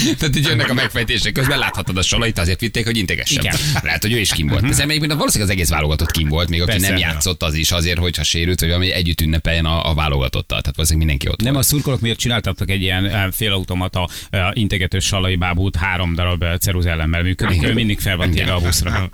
Tehát 0.18 0.36
így 0.36 0.46
jönnek 0.46 0.70
a 0.70 0.74
megfejtések. 0.74 1.32
Közben 1.32 1.58
láthatod 1.58 1.96
a 1.96 2.02
Sallait, 2.02 2.38
azért 2.38 2.60
vitték, 2.60 2.84
hogy 2.84 2.96
integessen. 2.96 3.44
Igen. 3.44 3.56
Lehet, 3.82 4.02
hogy 4.02 4.12
ő 4.12 4.18
is 4.18 4.32
kim 4.32 4.46
volt. 4.46 4.64
Ez 4.64 4.78
egyébként 4.78 5.12
valószínűleg 5.12 5.50
az 5.50 5.56
egész 5.56 5.68
válogatott 5.68 6.10
kim 6.10 6.28
volt, 6.28 6.48
még 6.48 6.62
aki 6.62 6.70
Persze. 6.70 6.88
nem 6.88 6.98
játszott 6.98 7.42
az 7.42 7.54
is 7.54 7.70
azért, 7.70 7.98
hogyha 7.98 8.22
sérült, 8.22 8.60
vagy 8.60 8.68
valami 8.68 8.92
együtt 8.92 9.20
ünnepeljen 9.20 9.64
a, 9.64 9.90
a 9.90 9.94
válogatottal. 9.94 10.60
Tehát 10.60 10.76
valószínűleg 10.76 11.08
mindenki 11.08 11.28
ott 11.28 11.42
Nem 11.42 11.52
volt. 11.52 11.64
a 11.64 11.68
szurkolók 11.68 12.00
miatt 12.00 12.18
csináltattak 12.18 12.70
egy 12.70 12.82
ilyen 12.82 13.06
eh, 13.06 13.24
félautomata 13.30 14.08
eh, 14.30 14.48
integetős 14.52 15.04
salai 15.04 15.36
bábút, 15.36 15.76
három 15.76 16.14
darab 16.14 16.42
eh, 16.42 16.56
ceruzellemmel 16.56 17.22
működik, 17.22 17.66
ő 17.66 17.72
mindig 17.72 18.00
fel 18.00 18.16
van 18.16 18.30
téve 18.30 18.52
a 18.52 18.60
buszra. 18.60 19.10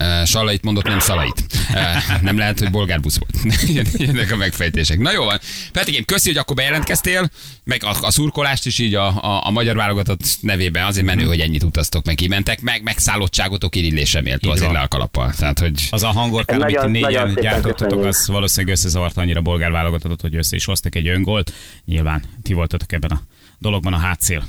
Uh, 0.00 0.24
Sallait 0.24 0.62
mondott, 0.62 0.84
nem 0.84 0.98
Szalait. 0.98 1.44
Uh, 1.70 2.22
nem 2.22 2.38
lehet, 2.38 2.58
hogy 2.58 2.70
bolgárbusz 2.70 3.18
volt. 3.18 3.58
Jönnek 4.06 4.32
a 4.32 4.36
megfejtések. 4.36 4.98
Na 4.98 5.12
jó 5.12 5.24
van. 5.24 5.38
Petikém, 5.72 6.04
köszi, 6.04 6.28
hogy 6.28 6.38
akkor 6.38 6.56
bejelentkeztél, 6.56 7.30
meg 7.64 7.84
a, 7.84 7.96
a 8.00 8.10
szurkolást 8.10 8.66
is 8.66 8.78
így 8.78 8.94
a, 8.94 9.06
a, 9.06 9.46
a 9.46 9.50
magyar 9.50 9.76
válogatott 9.76 10.22
nevében 10.40 10.84
azért 10.86 11.06
menő, 11.06 11.24
hogy 11.24 11.40
ennyit 11.40 11.62
utaztok, 11.62 12.04
meg 12.04 12.14
kimentek, 12.14 12.60
meg 12.60 12.82
megszállottságotok 12.82 13.76
irigylésre 13.76 14.20
méltó 14.20 14.50
azért 14.50 14.72
le 14.72 14.80
a 14.80 14.88
kalappal. 14.88 15.32
Tehát, 15.38 15.58
hogy 15.58 15.88
Az 15.90 16.02
a 16.02 16.08
hangorkán, 16.08 16.60
amit 16.60 16.80
ti 16.80 16.86
négyen 16.86 17.34
gyártottatok, 17.40 18.04
az 18.04 18.26
valószínűleg 18.26 18.74
összezavart 18.76 19.16
annyira 19.16 19.40
bolgár 19.40 19.70
válogatottat, 19.70 20.20
hogy 20.20 20.34
össze 20.36 20.56
is 20.56 20.64
hoztak 20.64 20.94
egy 20.94 21.08
öngolt. 21.08 21.52
Nyilván 21.84 22.22
ti 22.42 22.52
voltatok 22.52 22.92
ebben 22.92 23.10
a 23.10 23.22
dologban 23.58 23.92
a 23.92 23.98
hátszél. 23.98 24.44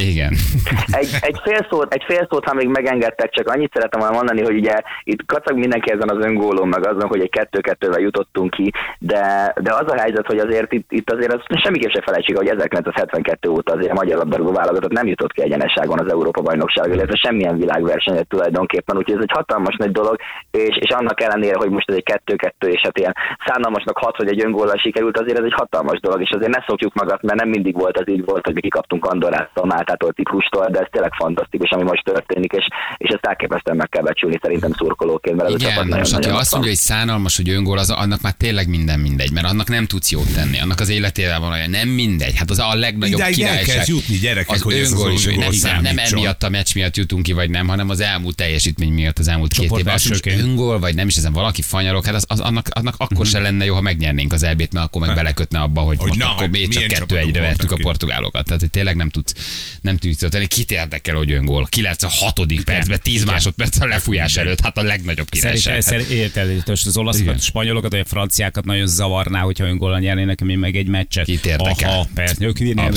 Igen. 0.00 0.32
Egy, 1.00 1.08
egy, 1.20 1.40
fél 1.42 1.66
szót, 1.70 1.94
egy 1.94 2.04
fél 2.06 2.26
szót, 2.30 2.44
ha 2.44 2.54
még 2.54 2.68
megengedtek, 2.68 3.30
csak 3.30 3.48
annyit 3.48 3.72
szeretem 3.72 4.00
volna 4.00 4.14
mondani, 4.16 4.42
hogy 4.42 4.56
ugye 4.56 4.76
itt 5.04 5.26
kacag 5.26 5.58
mindenki 5.58 5.90
ezen 5.90 6.08
az 6.08 6.24
öngólon, 6.24 6.68
meg 6.68 6.86
azon, 6.86 7.08
hogy 7.08 7.20
egy 7.20 7.30
kettő-kettővel 7.30 8.00
jutottunk 8.00 8.50
ki, 8.50 8.72
de, 8.98 9.54
de 9.60 9.74
az 9.74 9.92
a 9.92 10.00
helyzet, 10.00 10.26
hogy 10.26 10.38
azért 10.38 10.72
itt, 10.72 10.92
itt 10.92 11.10
azért 11.10 11.32
az 11.32 11.40
semmiképp 11.62 11.90
se 11.90 12.02
felejtsük, 12.04 12.36
hogy 12.36 12.48
1972 12.48 13.48
óta 13.48 13.72
azért 13.72 13.90
a 13.90 13.94
magyar 13.94 14.16
labdarúgó 14.16 14.52
válogatott 14.52 14.92
nem 14.92 15.06
jutott 15.06 15.32
ki 15.32 15.42
egyenesságon 15.42 15.98
az 15.98 16.10
Európa 16.10 16.40
bajnokság, 16.40 16.92
illetve 16.92 17.16
semmilyen 17.16 17.58
világversenyet 17.58 18.28
tulajdonképpen, 18.28 18.96
úgyhogy 18.96 19.14
ez 19.14 19.22
egy 19.22 19.36
hatalmas 19.36 19.76
nagy 19.76 19.92
dolog, 19.92 20.16
és, 20.50 20.76
és 20.80 20.90
annak 20.90 21.20
ellenére, 21.20 21.56
hogy 21.56 21.70
most 21.70 21.90
ez 21.90 21.96
egy 21.96 22.02
kettő-kettő, 22.02 22.68
és 22.68 22.80
hát 22.82 22.98
ilyen 22.98 23.16
szánalmasnak 23.46 23.98
hat, 23.98 24.16
hogy 24.16 24.28
egy 24.28 24.44
öngóllal 24.44 24.76
sikerült, 24.76 25.18
azért 25.18 25.38
ez 25.38 25.44
egy 25.44 25.56
hatalmas 25.56 26.00
dolog, 26.00 26.20
és 26.20 26.30
azért 26.30 26.56
ne 26.56 26.64
szokjuk 26.66 26.94
magat, 26.94 27.22
mert 27.22 27.38
nem 27.38 27.48
mindig 27.48 27.74
volt 27.74 27.98
az 27.98 28.08
így 28.08 28.24
volt, 28.24 28.44
hogy 28.44 28.54
mi 28.54 28.60
kikaptunk 28.60 29.04
Andorától, 29.04 29.66
Máltától, 29.90 30.12
Ciprustól, 30.12 30.68
de 30.70 30.78
ez 30.78 30.86
tényleg 30.90 31.12
fantasztikus, 31.14 31.70
ami 31.70 31.82
most 31.82 32.04
történik, 32.04 32.52
és, 32.52 32.66
és 32.96 33.08
ezt 33.08 33.26
elképesztően 33.26 33.76
meg 33.76 33.88
kell 33.88 34.02
becsülni 34.02 34.38
szerintem 34.42 34.72
szurkolóként, 34.72 35.36
mert 35.36 35.48
ez 35.48 35.54
a 35.54 35.56
Igen, 35.58 35.70
csapat 35.70 35.84
most 35.84 35.98
aki 35.98 36.10
nagyon-nagyon 36.10 36.40
azt 36.40 36.52
mondja, 36.52 36.70
hogy 36.70 36.80
szánalmas, 36.80 37.36
hogy 37.36 37.48
öngól, 37.48 37.78
az, 37.78 37.90
annak 37.90 38.20
már 38.20 38.32
tényleg 38.32 38.68
minden 38.68 39.00
mindegy, 39.00 39.32
mert 39.32 39.46
annak 39.46 39.68
nem 39.68 39.86
tudsz 39.86 40.10
jót 40.10 40.34
tenni, 40.34 40.60
annak 40.60 40.80
az 40.80 40.88
életében 40.88 41.40
van 41.40 41.52
olyan, 41.52 41.70
nem 41.70 41.88
mindegy. 41.88 42.36
Hát 42.36 42.50
az 42.50 42.58
a 42.58 42.74
legnagyobb 42.74 43.18
Idáig 43.18 43.40
el 43.40 43.48
királyság. 43.48 43.76
kell 43.76 43.84
jutni, 43.94 44.16
gyerekek, 44.16 44.54
az 44.54 44.62
hogy 44.62 44.74
ez 44.74 44.80
az 44.80 44.92
öngól 44.92 45.12
is, 45.12 45.24
hogy 45.24 45.38
nem, 45.38 45.50
nem, 45.62 45.82
nem 45.82 45.98
emiatt 45.98 46.42
a 46.42 46.48
meccs 46.48 46.74
miatt 46.74 46.96
jutunk 46.96 47.22
ki, 47.22 47.32
vagy 47.32 47.50
nem, 47.50 47.68
hanem 47.68 47.88
az 47.88 48.00
elmúlt 48.00 48.36
teljesítmény 48.36 48.92
miatt 48.92 49.18
az 49.18 49.28
elmúlt 49.28 49.52
két 49.52 49.64
évben. 49.64 49.94
Az 49.94 50.06
elsőként. 50.06 50.40
öngól, 50.40 50.78
vagy 50.78 50.94
nem 50.94 51.06
is 51.06 51.16
ezen 51.16 51.32
valaki 51.32 51.62
fanyarok, 51.62 52.04
hát 52.04 52.14
az, 52.14 52.24
az 52.28 52.40
annak, 52.40 52.66
annak 52.70 52.94
akkor 52.98 53.26
se 53.26 53.38
lenne 53.38 53.64
jó, 53.64 53.74
ha 53.74 53.80
megnyernénk 53.80 54.32
az 54.32 54.42
elbét, 54.42 54.72
mert 54.72 54.86
akkor 54.86 55.06
meg 55.06 55.14
belekötne 55.14 55.58
abba, 55.58 55.80
hogy, 55.80 55.98
Hogy 55.98 56.08
most 56.08 56.20
na, 56.20 56.26
akkor 56.26 56.40
hogy 56.40 56.50
még 56.50 56.68
csak 56.68 56.86
kettő 56.86 57.16
egyre 57.16 57.40
vettük 57.40 57.72
a 57.72 57.76
portugálokat. 57.82 58.44
Tehát, 58.44 58.60
hogy 58.60 58.70
tényleg 58.70 58.96
nem 58.96 59.08
tudsz, 59.08 59.34
nem 59.80 59.96
tudsz 59.96 60.24
tenni. 60.28 60.46
Kit 60.46 60.70
érdekel, 60.70 61.14
hogy 61.14 61.32
öngól? 61.32 61.66
Ki 61.68 61.82
lesz 61.82 62.02
a 62.02 62.08
hatodik 62.08 62.64
percben, 62.64 63.00
tíz 63.02 63.24
másodperc 63.24 63.80
a 63.80 63.86
lefújás 63.86 64.36
előtt? 64.36 64.60
Hát 64.60 64.78
a 64.78 64.82
legnagyobb 64.82 65.28
királyság. 65.28 65.80
Szerintem 65.80 66.46
Hát- 66.58 66.66
most 66.68 66.86
az 66.86 66.96
olaszokat, 66.96 67.34
a 67.34 67.38
spanyolokat, 67.38 67.90
vagy 67.90 68.00
a 68.00 68.04
franciákat 68.04 68.64
nagyon 68.64 68.86
zavarná, 68.86 69.40
hogyha 69.40 69.64
öngólan 69.64 70.00
nyernének, 70.00 70.40
mi 70.40 70.54
meg 70.54 70.76
egy 70.76 70.86
meccset. 70.86 71.24
Kit 71.24 71.46
érdekel? 71.46 71.90
Aha, 71.90 72.08
persze, 72.14 72.44
ők 72.44 72.74
nem, 72.74 72.92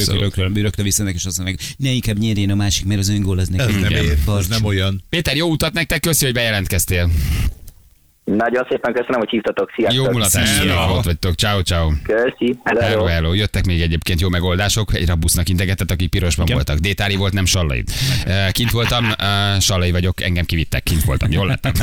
rögtön, 0.54 0.86
és 0.88 1.26
azt 1.26 1.38
mondják, 1.38 1.60
ne 1.78 1.90
inkább 1.90 2.18
nyerjen 2.18 2.50
a 2.50 2.56
másik, 2.56 2.86
mert 2.86 3.00
az 3.00 3.10
öngól 3.10 3.40
az 3.40 3.50
Ez 3.52 3.56
nekem. 3.56 3.80
nem, 3.80 3.92
ér, 3.92 4.18
ez 4.38 4.48
nem 4.48 4.66
olyan. 4.66 5.04
Péter, 5.10 5.36
jó 5.36 5.50
utat 5.50 5.74
nektek, 5.74 6.00
köszi, 6.00 6.26
hogy 6.26 6.34
bejelentkeztél. 6.34 7.10
Nagyon 8.24 8.66
szépen 8.70 8.94
köszönöm, 8.94 9.20
hogy 9.20 9.30
hívtatok. 9.30 9.72
Sziasztok. 9.76 10.06
Jó 10.06 10.12
mulatás, 10.12 10.50
Szia. 10.50 10.92
ott 10.92 11.04
vagytok. 11.04 11.36
Ciao, 11.36 11.62
ciao. 11.62 11.92
Köszi. 12.04 12.60
Hello, 12.64 12.82
Hello. 12.82 13.06
hello. 13.06 13.34
Jöttek 13.34 13.66
még 13.66 13.82
egyébként 13.82 14.20
jó 14.22 14.30
megoldások. 14.30 14.94
Egy 14.94 15.08
rabusznak 15.08 15.50
integetett, 15.50 15.92
akik 15.92 16.10
pirosban 16.10 16.46
Igen. 16.46 16.56
voltak. 16.56 16.78
Détári 16.78 17.16
volt, 17.16 17.34
nem 17.34 17.46
Sallai. 17.46 17.84
Kint 18.52 18.72
voltam, 18.72 19.12
Sallai 19.60 19.92
vagyok, 19.92 20.22
engem 20.22 20.46
kivittek, 20.46 20.84
kint 20.84 21.04
voltam. 21.04 21.32
Jól 21.32 21.48
lettem. 21.48 21.72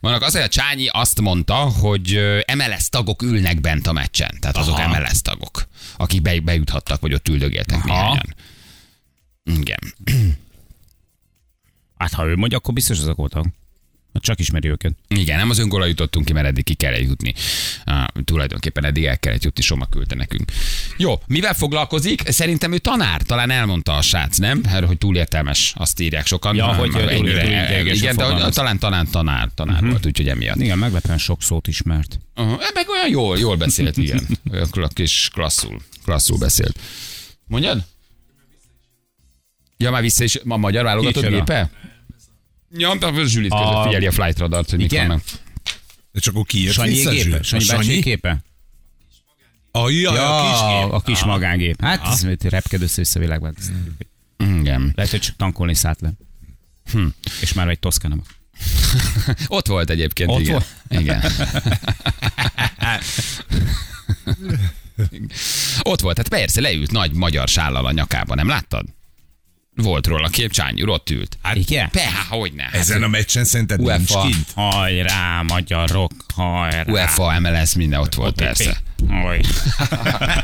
Vannak 0.00 0.22
az, 0.22 0.32
hogy 0.32 0.42
a 0.42 0.48
Csányi 0.48 0.86
azt 0.90 1.20
mondta, 1.20 1.54
hogy 1.54 2.20
MLS 2.56 2.88
tagok 2.88 3.22
ülnek 3.22 3.60
bent 3.60 3.86
a 3.86 3.92
meccsen. 3.92 4.30
Tehát 4.40 4.56
azok 4.56 4.78
Aha. 4.78 4.98
MLS 4.98 5.22
tagok, 5.22 5.68
akik 5.96 6.22
be, 6.22 6.40
bejuthattak, 6.40 7.00
vagy 7.00 7.14
ott 7.14 7.28
üldögéltek 7.28 7.84
néhányan. 7.84 8.34
Igen. 9.44 9.78
Hát 11.98 12.12
ha 12.12 12.26
ő 12.26 12.36
mondja, 12.36 12.58
akkor 12.58 12.74
biztos 12.74 12.98
azok 12.98 13.16
voltak. 13.16 13.46
Hát 14.14 14.22
csak 14.22 14.38
ismeri 14.40 14.68
őket. 14.68 14.92
Igen, 15.08 15.38
nem 15.38 15.50
az 15.50 15.58
öngóla 15.58 15.86
jutottunk 15.86 16.24
ki, 16.26 16.32
mert 16.32 16.46
eddig 16.46 16.64
ki 16.64 16.74
kell 16.74 16.94
jutni. 16.96 17.34
Uh, 17.86 18.22
tulajdonképpen 18.24 18.84
eddig 18.84 19.04
el 19.04 19.18
kellett 19.18 19.44
jutni, 19.44 19.62
Soma 19.62 19.86
küldte 19.86 20.14
nekünk. 20.14 20.52
Jó, 20.96 21.20
mivel 21.26 21.54
foglalkozik? 21.54 22.22
Szerintem 22.28 22.72
ő 22.72 22.78
tanár, 22.78 23.22
talán 23.22 23.50
elmondta 23.50 23.96
a 23.96 24.02
srác, 24.02 24.36
nem? 24.38 24.60
Erről, 24.68 24.86
hogy 24.86 24.98
túl 24.98 25.16
értelmes, 25.16 25.72
azt 25.76 26.00
írják 26.00 26.26
sokan. 26.26 26.56
Ja, 26.56 26.68
Ah, 26.68 26.76
hogy 26.76 26.94
ennyire- 26.94 27.44
ideges 27.44 27.98
Igen, 27.98 28.16
de 28.16 28.24
hogy 28.24 28.52
talán, 28.52 28.78
talán 28.78 29.08
tanár, 29.10 29.48
tanár 29.54 29.74
uh-huh. 29.74 29.90
volt, 29.90 30.06
úgyhogy 30.06 30.28
emiatt. 30.28 30.56
Igen, 30.60 30.78
meglepően 30.78 31.18
sok 31.18 31.42
szót 31.42 31.66
ismert. 31.66 32.18
Uh-huh. 32.36 32.60
Meg 32.74 32.88
olyan 32.88 33.08
jól, 33.10 33.38
jól 33.38 33.56
beszélt, 33.56 33.96
igen. 33.96 34.26
Olyan 34.52 34.68
kis 34.94 35.30
klasszul, 35.32 35.82
klasszul 36.04 36.38
beszélt. 36.38 36.78
Mondjad? 37.46 37.84
Ja, 39.80 39.90
már 39.90 40.02
vissza 40.02 40.24
is, 40.24 40.38
ma 40.44 40.56
magyar 40.56 40.84
válogatott 40.84 41.26
gépe? 41.28 41.70
Ja, 42.70 42.90
a 42.90 43.24
Zsülit 43.26 43.50
között 43.50 43.66
A- 43.66 43.82
figyeli 43.82 44.06
a 44.06 44.12
flight 44.12 44.38
radart, 44.38 44.70
hogy 44.70 44.78
mik 44.78 44.92
Igen? 44.92 45.06
vannak. 45.06 45.22
De 46.12 46.20
csak 46.20 46.34
akkor 46.34 46.46
kijött 46.46 46.72
Sanyi 46.72 46.88
vissza, 46.90 47.10
gépe? 47.10 47.42
Sanyi 47.42 47.64
A 47.68 47.76
bácsi 47.76 48.00
képe? 48.00 48.38
A, 49.70 49.90
ja, 49.90 50.14
Ja, 50.14 50.38
a 50.38 50.50
kis 50.50 50.60
gép. 50.82 50.92
a 50.92 51.00
kis 51.00 51.24
magánggép. 51.24 51.82
Hát 51.82 52.06
ez 52.06 52.26
repked 52.42 52.82
össze-vissza 52.82 53.18
világban. 53.18 53.54
Igen. 54.38 54.92
Lehet, 54.94 55.10
hogy 55.10 55.20
csak 55.20 55.36
tankolni 55.36 55.74
szállt 55.74 56.00
le. 56.00 56.12
Hm. 56.92 57.06
És 57.40 57.52
már 57.52 57.68
egy 57.68 57.78
toszka 57.78 58.08
nem. 58.08 58.22
Ott 59.46 59.66
volt 59.66 59.90
egyébként, 59.90 60.30
Ott 60.30 60.40
igen. 60.40 60.52
volt? 60.52 60.66
Igen. 60.88 61.22
Ott 65.82 66.00
volt, 66.00 66.14
tehát 66.16 66.28
persze 66.30 66.60
leült 66.60 66.90
nagy 66.90 67.12
magyar 67.12 67.48
sállal 67.48 67.86
a 67.86 67.92
nyakába, 67.92 68.34
nem 68.34 68.48
láttad? 68.48 68.84
Volt 69.82 70.06
róla 70.06 70.28
kép, 70.28 70.50
Csányi 70.50 70.82
úr 70.82 70.88
ott 70.88 71.10
ült. 71.10 71.38
Hát, 71.42 71.56
Igen? 71.56 71.90
Pe, 71.90 72.00
há, 72.00 72.36
hogyne. 72.36 72.62
Hát, 72.62 72.74
ezen 72.74 73.02
a 73.02 73.08
meccsen 73.08 73.44
szerinted 73.44 73.78
nincs 73.78 73.90
UEFA. 73.90 74.20
kint? 74.20 74.50
Hajrá, 74.54 75.42
magyarok, 75.42 76.12
hajrá. 76.34 76.84
UEFA, 76.86 77.40
MLS, 77.40 77.74
minden 77.74 78.00
ott 78.00 78.14
volt, 78.14 78.28
OTP. 78.30 78.38
persze. 78.44 78.80
Haj. 79.08 79.40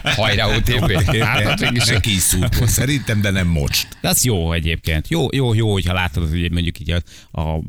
Hajrá, 0.17 0.57
OTP. 0.57 1.19
Hát, 1.21 1.61
Neki 1.87 2.15
is 2.15 2.21
szurkol, 2.21 2.67
szerintem, 2.67 3.21
de 3.21 3.31
nem 3.31 3.47
most. 3.47 3.89
De 4.01 4.09
az 4.09 4.25
jó 4.25 4.53
egyébként. 4.53 5.09
Jó, 5.09 5.27
jó, 5.33 5.55
jó, 5.55 5.73
hogyha 5.73 5.93
látod, 5.93 6.29
hogy 6.31 6.51
mondjuk 6.53 6.81
így 6.81 6.91
a, 6.91 7.03
a 7.41 7.61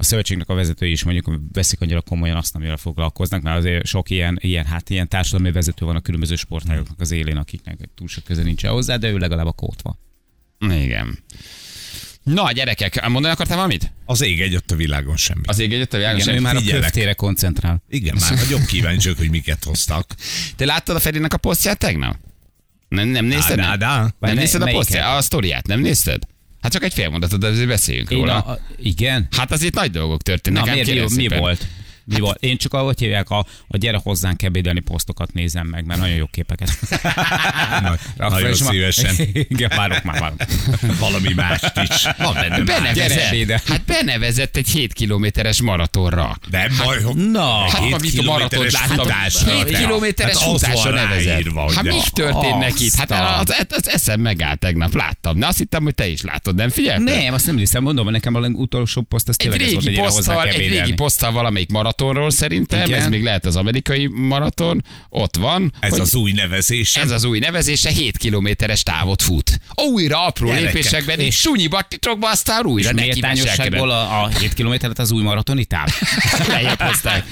a 0.00 0.04
szövetségnek 0.04 0.48
a 0.48 0.54
vezetői 0.54 0.90
is 0.90 1.04
mondjuk 1.04 1.40
veszik 1.52 1.80
annyira 1.80 2.00
komolyan 2.00 2.36
azt, 2.36 2.54
amivel 2.54 2.76
foglalkoznak, 2.76 3.42
mert 3.42 3.56
azért 3.56 3.86
sok 3.86 4.10
ilyen, 4.10 4.38
ilyen, 4.40 4.64
hát 4.64 4.90
ilyen 4.90 5.08
társadalmi 5.08 5.52
vezető 5.52 5.86
van 5.86 5.96
a 5.96 6.00
különböző 6.00 6.34
sportágoknak 6.36 7.00
az 7.00 7.10
élén, 7.10 7.36
akiknek 7.36 7.78
túl 7.94 8.08
sok 8.08 8.24
köze 8.24 8.42
nincs 8.42 8.66
hozzá, 8.66 8.96
de 8.96 9.08
ő 9.08 9.16
legalább 9.16 9.46
a 9.46 9.52
kót 9.52 9.82
van. 9.82 9.98
Igen. 10.60 11.18
Na, 12.22 12.52
gyerekek, 12.52 13.08
mondani 13.08 13.32
akartál 13.34 13.56
valamit? 13.56 13.92
Az 14.04 14.20
ég 14.20 14.40
egyött 14.40 14.70
a 14.70 14.76
világon 14.76 15.16
semmi. 15.16 15.40
Az 15.44 15.58
ég 15.58 15.72
egyet 15.72 15.94
a 15.94 15.96
világon 15.96 16.20
Igen, 16.20 16.28
ő 16.30 16.34
sem- 16.34 16.42
már 16.42 16.56
a 16.56 16.58
figyelek. 16.60 16.82
köftére 16.82 17.12
koncentrál. 17.12 17.82
Igen, 17.88 18.16
már 18.20 18.34
nagyon 18.34 18.64
kíváncsiak, 18.66 19.16
hogy 19.18 19.30
miket 19.30 19.64
hoztak. 19.64 20.14
Te 20.56 20.64
láttad 20.64 20.96
a 20.96 21.00
Ferinek 21.00 21.32
a 21.34 21.36
posztját 21.36 21.78
tegnap? 21.78 22.16
Nem, 22.88 23.08
nem 23.08 23.24
nézted? 23.24 23.56
Dá, 23.56 23.76
dá, 23.76 23.76
dá. 23.76 24.00
Nem 24.00 24.34
ne- 24.34 24.40
nézted 24.40 24.62
a 24.62 24.66
posztját, 24.70 25.16
a 25.16 25.20
sztoriát, 25.22 25.66
nem 25.66 25.80
nézted? 25.80 26.22
Hát 26.60 26.72
csak 26.72 26.82
egy 26.84 26.92
fél 26.92 27.08
mondatot, 27.08 27.40
de 27.40 27.46
azért 27.46 27.68
beszéljünk 27.68 28.10
Én 28.10 28.18
róla. 28.18 28.38
a, 28.38 28.50
a, 28.50 28.58
igen? 28.76 29.28
Hát 29.36 29.52
azért 29.52 29.74
nagy 29.74 29.90
dolgok 29.90 30.22
történnek. 30.22 30.64
Na, 30.64 30.70
ám 30.70 30.78
miért, 30.84 31.10
mi, 31.10 31.26
mi 31.26 31.38
volt? 31.38 31.66
Mi 32.14 32.20
volt? 32.20 32.36
Én 32.44 32.56
csak 32.56 32.74
ahogy 32.74 32.98
hívják, 32.98 33.30
a, 33.30 33.46
a 33.68 33.76
gyere 33.76 34.00
hozzánk 34.02 34.42
ebédelni 34.42 34.80
posztokat 34.80 35.32
nézem 35.32 35.66
meg, 35.66 35.84
mert 35.86 36.00
nagyon 36.00 36.16
jó 36.16 36.26
képeket. 36.26 36.78
Na- 38.16 38.28
nagyon 38.28 38.50
is 38.50 38.62
ma- 38.62 38.70
szívesen. 38.70 39.14
Igen, 39.48 39.72
várok 39.76 40.02
már, 40.02 40.20
várok. 40.20 40.38
Valami 40.98 41.32
mást 41.34 41.72
is. 41.90 42.06
Van 42.18 42.34
benne. 42.34 42.48
Gyere 42.48 42.64
Benevezett, 42.64 43.18
ebédel. 43.26 43.60
hát 43.66 43.82
benevezett 43.84 44.56
egy 44.56 44.68
7 44.68 44.92
kilométeres 44.92 45.60
maratonra. 45.62 46.36
Nem 46.50 46.68
baj, 46.84 47.02
hogy 47.02 47.14
Na, 47.30 47.68
Hát, 47.70 47.82
hét 47.82 47.92
amit 47.94 48.18
a 48.18 48.22
maratont 48.22 48.72
láttam. 48.72 48.96
futásra. 48.96 49.52
7 49.52 49.70
Hát 49.70 49.82
kilométeres 49.82 50.34
az 50.34 50.40
van 50.44 50.52
futásra 50.58 50.90
nevezett. 50.90 51.46
hogy 51.48 51.74
Hát 51.74 51.84
de- 51.84 51.92
mi 51.92 52.00
történt 52.12 52.58
neki? 52.58 52.88
Hát 52.96 53.10
Azt 53.10 53.50
az, 53.50 53.66
az, 53.68 53.88
eszem 53.90 54.20
megállt 54.20 54.58
tegnap, 54.58 54.94
láttam. 54.94 55.38
De 55.38 55.46
azt 55.46 55.58
hittem, 55.58 55.82
hogy 55.82 55.94
te 55.94 56.06
is 56.08 56.22
látod, 56.22 56.54
nem 56.54 56.68
figyelted? 56.68 57.04
nem, 57.04 57.34
azt 57.34 57.46
nem 57.46 57.56
hiszem, 57.56 57.82
mondom, 57.82 58.10
nekem 58.10 58.34
a 58.34 58.40
utolsó 58.40 59.02
poszt, 59.02 59.28
az 59.28 59.36
Egy 59.38 59.48
tényleg 59.50 59.60
ez 59.66 59.72
volt, 59.72 59.84
hogy 59.84 59.92
régi, 59.92 59.96
gyere 60.00 60.08
hozzánk 60.12 60.38
poszttal, 60.42 60.60
egy 60.62 60.68
régi 60.70 60.92
poszttal 60.92 61.32
valamelyik 61.32 61.70
maratonról 62.04 62.30
szerintem, 62.30 62.86
Igen. 62.86 63.00
ez 63.00 63.08
még 63.08 63.22
lehet 63.22 63.46
az 63.46 63.56
amerikai 63.56 64.06
maraton, 64.06 64.84
ott 65.08 65.36
van. 65.36 65.72
Ez 65.80 65.98
az 65.98 66.14
új 66.14 66.32
nevezés. 66.32 66.96
ez 66.96 67.10
az 67.10 67.24
új 67.24 67.38
nevezése, 67.38 67.90
7 67.90 68.16
kilométeres 68.16 68.82
távot 68.82 69.22
fut. 69.22 69.60
Újra 69.74 70.26
apró 70.26 70.46
Gyerekek, 70.46 70.72
lépésekben, 70.72 71.18
és 71.20 71.36
sunyiba 71.36 71.82
titokba, 71.82 72.30
aztán 72.30 72.64
újra 72.66 72.88
És 72.88 72.94
neki 72.94 73.06
méltányosságból 73.06 73.90
a, 73.90 74.22
a 74.22 74.28
7 74.28 74.54
kilométeret 74.54 74.98
az 74.98 75.10
új 75.10 75.22
maratoni 75.22 75.64
táv. 75.64 75.88
Lejjebb 76.48 76.80
hozták. 76.80 77.24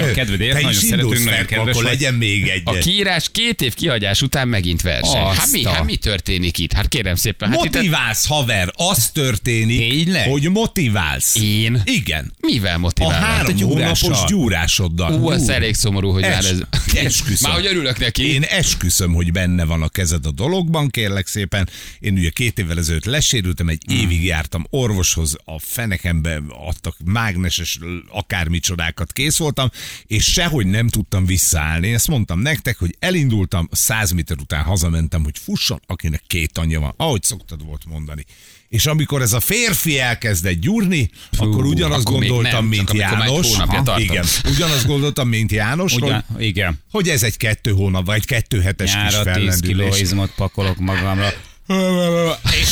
A 0.00 0.10
kedvedért, 0.14 0.54
nagyon 0.54 0.72
szeretünk, 0.72 1.24
nagyon 1.24 1.46
kedves 1.46 1.68
akkor 1.76 1.82
legyen 1.82 2.14
még 2.14 2.48
egy. 2.48 2.62
A 2.64 2.72
kiírás 2.72 3.28
két 3.32 3.62
év 3.62 3.74
kihagyás 3.74 4.22
után 4.22 4.48
megint 4.48 4.82
verseny. 4.82 5.20
Hát 5.24 5.50
mi, 5.50 5.64
a- 5.64 5.70
hát 5.70 5.84
mi 5.84 5.96
történik 5.96 6.58
itt? 6.58 6.72
Hát 6.72 6.88
kérem 6.88 7.14
szépen. 7.14 7.50
Hát 7.50 7.64
itt 7.64 7.74
Motiválsz, 7.74 8.26
haver. 8.26 8.72
Az 8.76 9.10
történik, 9.10 9.90
Tényleg? 9.90 10.28
hogy 10.28 10.50
motiválsz. 10.50 11.36
én 11.36 11.82
Igen. 11.84 12.32
mivel 12.40 12.74
A 12.74 12.78
motiválnak? 12.78 13.20
három 13.28 13.54
gyúrással. 13.54 13.91
Hónapos 14.00 14.30
gyúrásoddal. 14.30 15.20
Ú, 15.20 15.30
ez 15.30 15.48
elég 15.48 15.74
szomorú, 15.74 16.10
hogy 16.10 16.22
már 16.22 16.44
ez... 16.44 16.60
esküszöm. 17.06 17.50
Már 17.50 17.60
hogy 17.60 17.66
örülök 17.70 17.98
neki. 17.98 18.32
Én 18.32 18.42
esküszöm, 18.42 19.12
hogy 19.14 19.32
benne 19.32 19.64
van 19.64 19.82
a 19.82 19.88
kezed 19.88 20.26
a 20.26 20.30
dologban, 20.30 20.88
kérlek 20.88 21.26
szépen. 21.26 21.68
Én 22.00 22.12
ugye 22.12 22.30
két 22.30 22.58
évvel 22.58 22.78
ezelőtt 22.78 23.04
lesérültem, 23.04 23.68
egy 23.68 23.82
Hmm. 23.86 23.96
évig 23.96 24.24
jártam 24.24 24.66
orvoshoz, 24.70 25.36
a 25.44 25.58
fenekembe 25.58 26.40
adtak 26.66 26.96
mágneses 27.04 27.78
akármicsodákat, 28.08 29.12
kész 29.12 29.36
voltam, 29.36 29.70
és 30.06 30.24
sehogy 30.24 30.66
nem 30.66 30.88
tudtam 30.88 31.26
visszaállni. 31.26 31.86
Én 31.86 31.94
ezt 31.94 32.08
mondtam 32.08 32.40
nektek, 32.40 32.78
hogy 32.78 32.96
elindultam, 32.98 33.68
100 33.70 34.10
méter 34.10 34.36
után 34.40 34.62
hazamentem, 34.62 35.22
hogy 35.22 35.38
fusson, 35.38 35.80
akinek 35.86 36.22
két 36.26 36.58
anyja 36.58 36.80
van, 36.80 36.94
ahogy 36.96 37.22
szoktad 37.22 37.64
volt 37.64 37.84
mondani. 37.88 38.24
És 38.72 38.86
amikor 38.86 39.22
ez 39.22 39.32
a 39.32 39.40
férfi 39.40 39.98
elkezdett 39.98 40.60
gyúrni, 40.60 41.10
Fú, 41.32 41.44
akkor 41.44 41.64
ugyanazt 41.64 42.06
akkor 42.06 42.18
gondoltam, 42.18 42.52
nem, 42.52 42.64
mint 42.64 42.86
csak 42.86 42.96
János. 42.96 43.58
Aha, 43.58 44.00
igen, 44.00 44.24
ugyanazt 44.44 44.86
gondoltam, 44.86 45.28
mint 45.28 45.52
János, 45.52 45.92
hogy 45.92 46.02
Ugyan, 46.02 46.24
igen. 46.38 46.78
hogy 46.90 47.08
ez 47.08 47.22
egy 47.22 47.36
kettő 47.36 47.70
hónap, 47.70 48.06
vagy 48.06 48.16
egy 48.16 48.24
kettő 48.24 48.60
hetes 48.60 48.92
kis 48.92 49.14
Nyára 49.14 49.32
10 49.32 49.60
kiló 49.60 49.94
izmot 49.96 50.30
pakolok 50.36 50.78
magamra. 50.78 51.32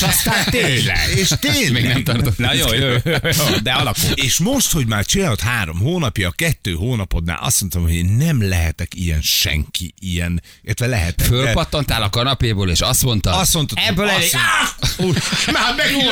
És 0.01 0.07
aztán 0.07 0.45
tényleg. 0.51 1.09
És 1.17 1.29
tényleg. 1.41 1.73
Még 1.73 1.85
nem 1.85 2.05
tartott. 2.05 2.39
Na 2.39 2.53
jó, 2.55 2.73
jó, 2.73 2.89
de 3.63 3.73
alakul. 3.73 4.11
És 4.15 4.39
most, 4.39 4.73
hogy 4.73 4.87
már 4.87 5.05
csinálod 5.05 5.41
három 5.41 5.79
hónapja, 5.79 6.29
a 6.29 6.31
kettő 6.31 6.73
hónapodnál 6.73 7.39
azt 7.43 7.61
mondtam, 7.61 7.83
hogy 7.83 7.95
én 7.95 8.05
nem 8.19 8.49
lehetek 8.49 8.95
ilyen 8.95 9.21
senki, 9.23 9.95
ilyen, 9.99 10.43
illetve 10.63 10.87
lehetek. 10.87 11.17
de 11.17 11.25
Fölpattantál 11.37 12.03
a 12.03 12.11
kanapéból, 12.11 12.71
és 12.71 12.81
azt 12.81 13.03
mondta, 13.03 13.31
Azt 13.39 13.55
mondtad, 13.55 13.79
Ebből 13.87 14.09
elég. 14.09 14.31
már 15.53 15.75
megint 15.77 16.03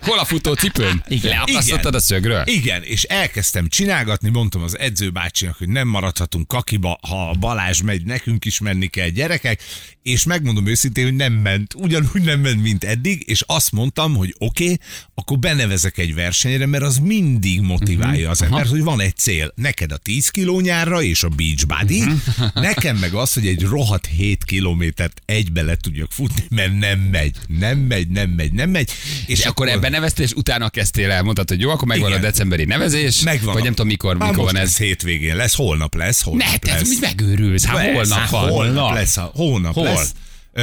hol 0.00 0.18
a 0.18 0.24
futó 0.24 0.52
cipőm? 0.54 1.02
Igen. 1.08 1.30
Leakasztottad 1.30 1.94
a 1.94 2.00
szögről? 2.00 2.42
Igen, 2.46 2.82
és 2.82 3.02
elkezdtem 3.02 3.68
csinálgatni, 3.68 4.28
mondtam 4.30 4.62
az 4.62 4.78
edzőbácsinak, 4.78 5.56
hogy 5.58 5.68
nem 5.68 5.88
maradhatunk 5.88 6.48
kakiba, 6.48 6.98
ha 7.08 7.32
Balázs 7.38 7.80
megy, 7.80 8.02
nekünk 8.04 8.44
is 8.44 8.58
menni 8.58 8.86
kell 8.86 9.08
gyerekek, 9.08 9.62
és 10.02 10.24
megmondom 10.24 10.66
őszintén, 10.66 11.04
hogy 11.04 11.14
nem 11.14 11.32
ment, 11.32 11.74
ugyanúgy 11.74 12.22
nem 12.22 12.40
ment, 12.40 12.62
mint 12.62 12.77
eddig, 12.84 13.22
és 13.26 13.42
azt 13.46 13.72
mondtam, 13.72 14.14
hogy 14.14 14.34
oké, 14.38 14.64
okay, 14.64 14.78
akkor 15.14 15.38
benevezek 15.38 15.98
egy 15.98 16.14
versenyre, 16.14 16.66
mert 16.66 16.82
az 16.84 16.98
mindig 16.98 17.60
motiválja 17.60 18.30
az 18.30 18.42
ember, 18.42 18.66
hogy 18.66 18.82
van 18.82 19.00
egy 19.00 19.16
cél. 19.16 19.52
Neked 19.54 19.92
a 19.92 19.96
10 19.96 20.28
kiló 20.28 20.60
nyárra 20.60 21.02
és 21.02 21.22
a 21.22 21.28
beach 21.28 21.66
body, 21.66 22.02
nekem 22.54 22.96
meg 22.96 23.14
az, 23.14 23.32
hogy 23.32 23.46
egy 23.46 23.62
rohadt 23.62 24.06
7 24.06 24.44
kilométert 24.44 25.22
egybe 25.24 25.62
le 25.62 25.76
tudjak 25.76 26.10
futni, 26.12 26.42
mert 26.50 26.78
nem 26.78 26.98
megy, 26.98 27.36
nem 27.58 27.78
megy, 27.78 28.08
nem 28.08 28.30
megy, 28.30 28.52
nem 28.52 28.70
megy. 28.70 28.90
És 29.26 29.46
akkor 29.46 29.68
ebben 29.68 29.90
neveztél, 29.90 30.24
és 30.24 30.32
utána 30.32 30.68
kezdtél 30.68 31.10
el, 31.10 31.22
mondtad, 31.22 31.48
hogy 31.48 31.60
jó, 31.60 31.70
akkor 31.70 31.88
megvan 31.88 32.08
Igen. 32.08 32.20
a 32.20 32.24
decemberi 32.24 32.64
nevezés, 32.64 33.20
Megvan. 33.20 33.54
vagy 33.54 33.62
nem 33.62 33.72
tudom 33.72 33.86
mikor, 33.86 34.16
mikor 34.16 34.36
van 34.36 34.56
ez. 34.56 34.68
ez 34.68 34.76
hétvégén 34.76 35.36
lesz, 35.36 35.54
holnap 35.54 35.94
lesz, 35.94 36.22
holnap 36.22 36.48
Ne, 36.48 36.56
te 36.56 36.72
lesz. 36.74 36.88
mit 36.88 37.00
megőrülsz? 37.00 37.64
Hát 37.64 37.92
holnap 37.92 38.28
van. 38.28 38.50
Holnap 38.50 38.92
lesz, 38.92 39.16
holnap 39.16 39.74
Hol? 39.74 39.84
lesz. 39.84 40.14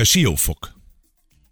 Siófok. 0.04 0.75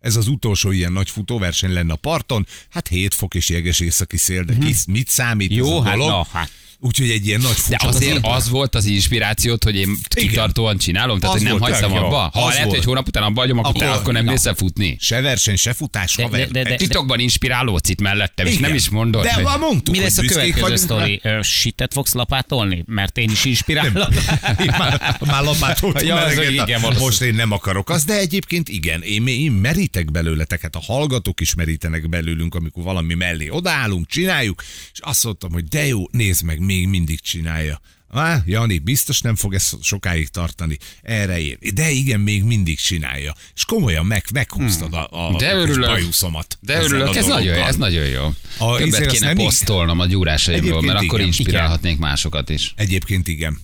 Ez 0.04 0.16
az 0.16 0.28
utolsó 0.28 0.72
ilyen 0.72 0.92
nagy 0.92 1.10
futóverseny 1.10 1.74
lenne 1.74 1.94
a 1.94 1.96
parton, 1.96 2.48
hát 2.70 2.88
7 2.88 3.14
fok 3.14 3.36
és 3.36 3.50
jeges 3.50 3.80
északi 3.80 4.18
szél, 4.18 4.44
de 4.44 4.58
kis, 4.58 4.86
mit 4.86 5.08
számít 5.08 5.52
ez 5.52 5.58
Jó, 5.58 5.78
a 5.78 5.84
hát 5.84 5.94
dolog? 5.94 6.10
na, 6.10 6.28
hát. 6.32 6.50
Úgyhogy 6.86 7.10
egy 7.10 7.28
ilyen 7.28 7.42
nagy 7.42 7.56
De 7.70 7.78
azért 7.80 8.20
az 8.22 8.50
volt 8.50 8.76
az 8.76 8.86
inspirációt, 8.86 9.64
hogy 9.64 9.76
én 9.76 9.98
kitartóan 10.08 10.78
csinálom, 10.78 11.20
tehát 11.20 11.36
Az 11.36 11.42
hogy 11.42 11.72
nem 11.82 11.90
jó. 11.92 11.96
abba. 11.96 12.18
Ha 12.34 12.42
Az 12.46 12.48
lehet, 12.48 12.64
volt. 12.64 12.76
hogy 12.76 12.86
hónap 12.86 13.08
után 13.08 13.24
abba 13.24 13.40
hagyom, 13.40 13.58
akkor, 13.58 13.84
Akkor- 13.84 13.96
akkor 13.98 14.14
nem 14.14 14.26
mész 14.26 14.48
futni. 14.56 14.98
Se 15.00 15.22
verseny, 15.22 15.56
se 15.56 15.74
futás, 15.74 16.16
De- 16.16 16.24
haver. 16.24 16.48
de- 16.48 16.64
de- 16.64 16.76
Titokban 16.76 17.20
inspiráló 17.20 17.78
cit 17.78 18.02
mellettem, 18.02 18.46
és 18.46 18.58
nem 18.58 18.74
is 18.74 18.90
mondod. 18.90 19.24
De 19.24 19.34
hogy- 19.34 19.44
ma 19.44 19.58
mondtuk, 19.58 19.96
Mi 19.96 20.02
lesz 20.02 20.18
a 20.18 20.22
következő 20.22 20.76
sztori? 20.76 21.22
Sitet 21.42 21.94
fogsz 21.94 22.14
lapátolni? 22.14 22.84
Mert 22.88 23.18
én 23.18 23.30
is 23.30 23.46
inspirálok. 23.46 23.94
már, 24.78 25.18
már 25.20 25.44
lapátoltam 25.44 26.06
Ja, 26.06 26.16
az, 26.16 26.40
igen, 26.50 26.82
most 27.00 27.22
én 27.22 27.34
nem 27.36 27.52
akarok 27.52 27.90
azt, 27.90 28.06
de 28.06 28.18
egyébként 28.18 28.70
igen, 28.70 29.02
én, 29.02 29.28
én 29.28 29.52
merítek 29.52 30.12
belőletek, 30.12 30.62
hát 30.62 30.76
a 30.76 30.82
hallgatók 30.82 31.42
is 31.42 31.54
merítenek 31.54 32.10
belőlünk, 32.10 32.56
amikor 32.56 32.84
valami 32.84 33.14
mellé 33.14 33.50
odaállunk, 33.50 34.08
csináljuk, 34.08 34.64
és 34.94 35.00
azt 35.02 35.24
mondtam, 35.24 35.52
hogy 35.52 35.64
de 35.64 35.86
jó, 35.86 36.04
nézd 36.12 36.44
meg, 36.44 36.60
még 36.74 36.88
mindig 36.88 37.20
csinálja. 37.20 37.82
Á, 38.14 38.42
Jani, 38.46 38.78
biztos 38.80 39.22
nem 39.22 39.36
fog 39.36 39.54
ez 39.54 39.72
sokáig 39.82 40.28
tartani. 40.30 40.78
Erre 41.02 41.40
ér. 41.40 41.58
De 41.74 41.90
igen, 41.90 42.20
még 42.20 42.44
mindig 42.44 42.80
csinálja. 42.80 43.36
És 43.56 43.66
komolyan 43.66 44.06
meg, 44.06 44.24
meghúztad 44.34 44.94
a, 44.94 45.08
a 45.12 45.36
De 45.38 45.54
örülök. 45.56 45.90
bajuszomat. 45.90 46.58
De 46.62 46.82
örülök, 46.82 47.16
ez 47.16 47.26
nagyon, 47.26 47.44
dologgal. 47.46 47.68
ez 47.68 47.76
nagyon 47.76 48.06
jó. 48.06 48.34
A- 48.58 48.78
Többet 48.78 49.06
kéne 49.06 49.26
nem- 49.26 49.36
posztolnom 49.36 50.00
a 50.00 50.06
gyúrásaimból, 50.06 50.70
mert 50.70 50.82
Egyébként 50.84 51.04
akkor 51.08 51.20
igen. 51.20 51.28
inspirálhatnék 51.34 51.98
másokat 51.98 52.50
is. 52.50 52.74
Egyébként 52.78 53.28
igen. 53.28 53.60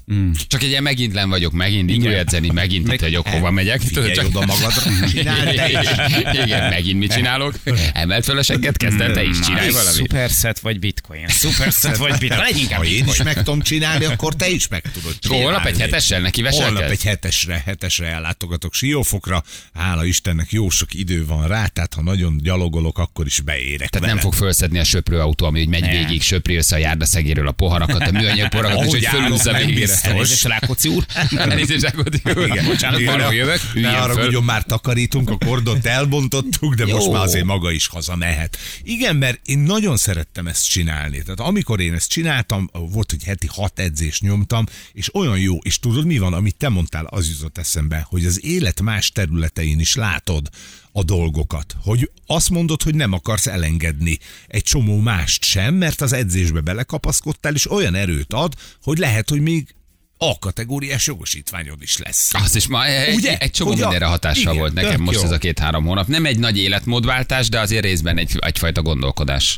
Csak 0.48 0.64
egy 0.64 0.70
ilyen 0.70 0.84
megint 0.84 1.14
len 1.14 1.30
vagyok, 1.30 1.52
megint 1.52 1.90
indulj 1.90 2.14
edzeni, 2.16 2.50
megint 2.50 2.94
itt 2.94 3.00
vagyok, 3.00 3.28
hova 3.28 3.52
megyek. 3.52 3.82
Figyelj 3.82 4.12
Tudod, 4.14 4.36
oda 4.36 4.46
magadra, 4.46 5.08
csináld 5.10 5.56
te 5.56 5.70
is. 5.70 5.88
Igen, 6.46 6.70
megint 6.70 7.00
mit 7.00 7.14
csinálok? 7.14 7.54
Emelt 7.94 8.26
fel 8.26 8.38
a 8.38 8.44
segget, 8.44 8.78
kezd 8.78 9.02
el 9.02 9.12
te 9.14 9.24
is 9.24 9.40
csinálj 9.40 9.72
valamit. 9.72 9.96
Superset 9.96 10.60
vagy 10.60 10.80
bitcoin? 10.80 11.28
Superset 11.28 11.98
vagy 11.98 12.18
bitcoin? 12.20 12.68
Ha 12.72 12.86
én 12.86 13.06
is 13.08 13.24
meg 13.24 13.36
tudom 13.44 13.62
csinálni, 13.62 14.06
akkor 14.06 14.36
te 14.40 14.50
is 14.50 14.68
meg 14.68 14.82
tudod 14.94 15.20
csinálni. 15.20 15.44
Holnap 15.44 15.66
egy 15.66 15.80
hetessel 15.80 16.22
neki 16.22 16.44
Holnap 16.48 16.82
egy 16.84 17.04
hetesre, 17.04 17.62
hetesre 17.66 18.08
ellátogatok 18.08 18.74
Siófokra. 18.74 19.44
Hála 19.74 20.06
Istennek 20.06 20.52
jó 20.52 20.70
sok 20.70 20.94
idő 20.94 21.26
van 21.26 21.48
rá, 21.48 21.66
tehát 21.66 21.94
ha 21.94 22.02
nagyon 22.02 22.38
gyalogolok, 22.38 22.98
akkor 22.98 23.26
is 23.26 23.40
beérek 23.40 23.90
Tehát 23.90 24.00
vele. 24.00 24.08
nem 24.08 24.18
fog 24.18 24.34
felszedni 24.34 24.80
a 24.80 24.84
söprőautó, 24.84 25.46
ami 25.46 25.60
úgy 25.60 25.68
megy 25.68 25.82
Nem. 25.82 25.90
végig, 25.90 26.22
söpri 26.22 26.56
össze 26.56 26.76
a 26.76 26.80
járdaszegéről 26.80 27.48
a 27.48 27.52
poharakat, 27.52 28.02
a 28.02 28.12
műanyag 28.12 28.50
poharakat, 28.50 28.86
és 28.86 28.92
hogy 28.92 29.06
állok, 29.06 29.22
fölülsz 29.22 29.46
a 29.46 29.52
meg 29.52 29.66
végére. 29.66 29.86
biztos. 29.86 30.04
Elnézést, 30.12 30.44
Rákóczi 30.44 30.90
úr. 30.90 31.06
Elnézést, 31.36 31.84
Rákóczi 31.84 32.22
úr. 32.36 32.48
Igen, 32.48 32.66
Bocsánat, 32.66 33.00
ne- 33.00 33.34
jövök, 33.34 33.62
Ne 33.74 33.98
arra, 33.98 34.24
hogy 34.26 34.38
már 34.44 34.64
takarítunk, 34.64 35.30
a 35.30 35.38
kordont 35.38 35.86
elbontottuk, 35.86 36.74
de 36.76 36.86
most 36.86 37.12
már 37.12 37.22
azért 37.24 37.46
maga 37.46 37.72
is 37.72 37.88
haza 37.88 38.16
mehet. 38.16 38.58
Igen, 38.84 39.16
mert 39.16 39.40
én 39.46 39.60
nagyon 39.60 39.98
szerettem 39.98 40.48
ezt 40.48 40.70
csinálni. 40.70 41.22
Tehát 41.22 41.40
amikor 41.40 41.80
én 41.80 41.94
ezt 41.94 42.10
csináltam, 42.10 42.70
volt, 42.72 43.10
hogy 43.10 43.24
heti 43.24 43.48
hat 43.52 43.80
edzést 43.80 44.22
nyomtam, 44.30 44.66
és 44.94 45.16
olyan 45.16 45.40
jó, 45.40 45.58
és 45.58 45.80
tudod 45.80 46.06
mi 46.06 46.18
van, 46.18 46.34
amit 46.34 46.56
te 46.56 46.70
mondtál, 46.70 47.06
az 47.06 47.30
jutott 47.30 47.58
eszembe, 47.58 48.06
hogy 48.10 48.26
az 48.26 48.44
élet 48.46 48.82
más 48.82 49.12
területein 49.12 49.80
is 49.80 49.96
látod 49.96 50.50
a 50.92 51.04
dolgokat, 51.04 51.76
hogy 51.84 52.12
azt 52.26 52.50
mondod, 52.50 52.82
hogy 52.84 52.96
nem 52.96 53.14
akarsz 53.14 53.48
elengedni 53.48 54.18
egy 54.48 54.64
csomó 54.64 55.00
mást 55.00 55.44
sem, 55.44 55.74
mert 55.76 56.02
az 56.02 56.14
edzésbe 56.14 56.62
belekapaszkodtál, 56.62 57.54
és 57.54 57.72
olyan 57.72 57.96
erőt 57.96 58.34
ad, 58.34 58.54
hogy 58.84 58.98
lehet, 58.98 59.30
hogy 59.30 59.42
még 59.42 59.74
A 60.22 60.40
kategóriás 60.40 61.08
jogosítványod 61.08 61.82
is 61.82 61.98
lesz. 61.98 62.34
Azt 62.34 62.56
is 62.56 62.68
ma 62.68 62.86
egy, 62.86 63.16
Ugye? 63.16 63.38
egy 63.38 63.52
csomó 63.52 63.72
a- 63.72 63.76
mindenre 63.76 64.06
hatással 64.06 64.42
igen, 64.44 64.56
volt 64.58 64.74
nekem 64.74 65.02
most 65.02 65.18
jó. 65.18 65.24
ez 65.24 65.32
a 65.32 65.38
két-három 65.38 65.86
hónap. 65.86 66.08
Nem 66.08 66.26
egy 66.26 66.40
nagy 66.40 66.58
életmódváltás, 66.58 67.50
de 67.50 67.60
azért 67.60 67.84
részben 67.84 68.18
egy, 68.18 68.38
egyfajta 68.40 68.82
gondolkodás 68.82 69.58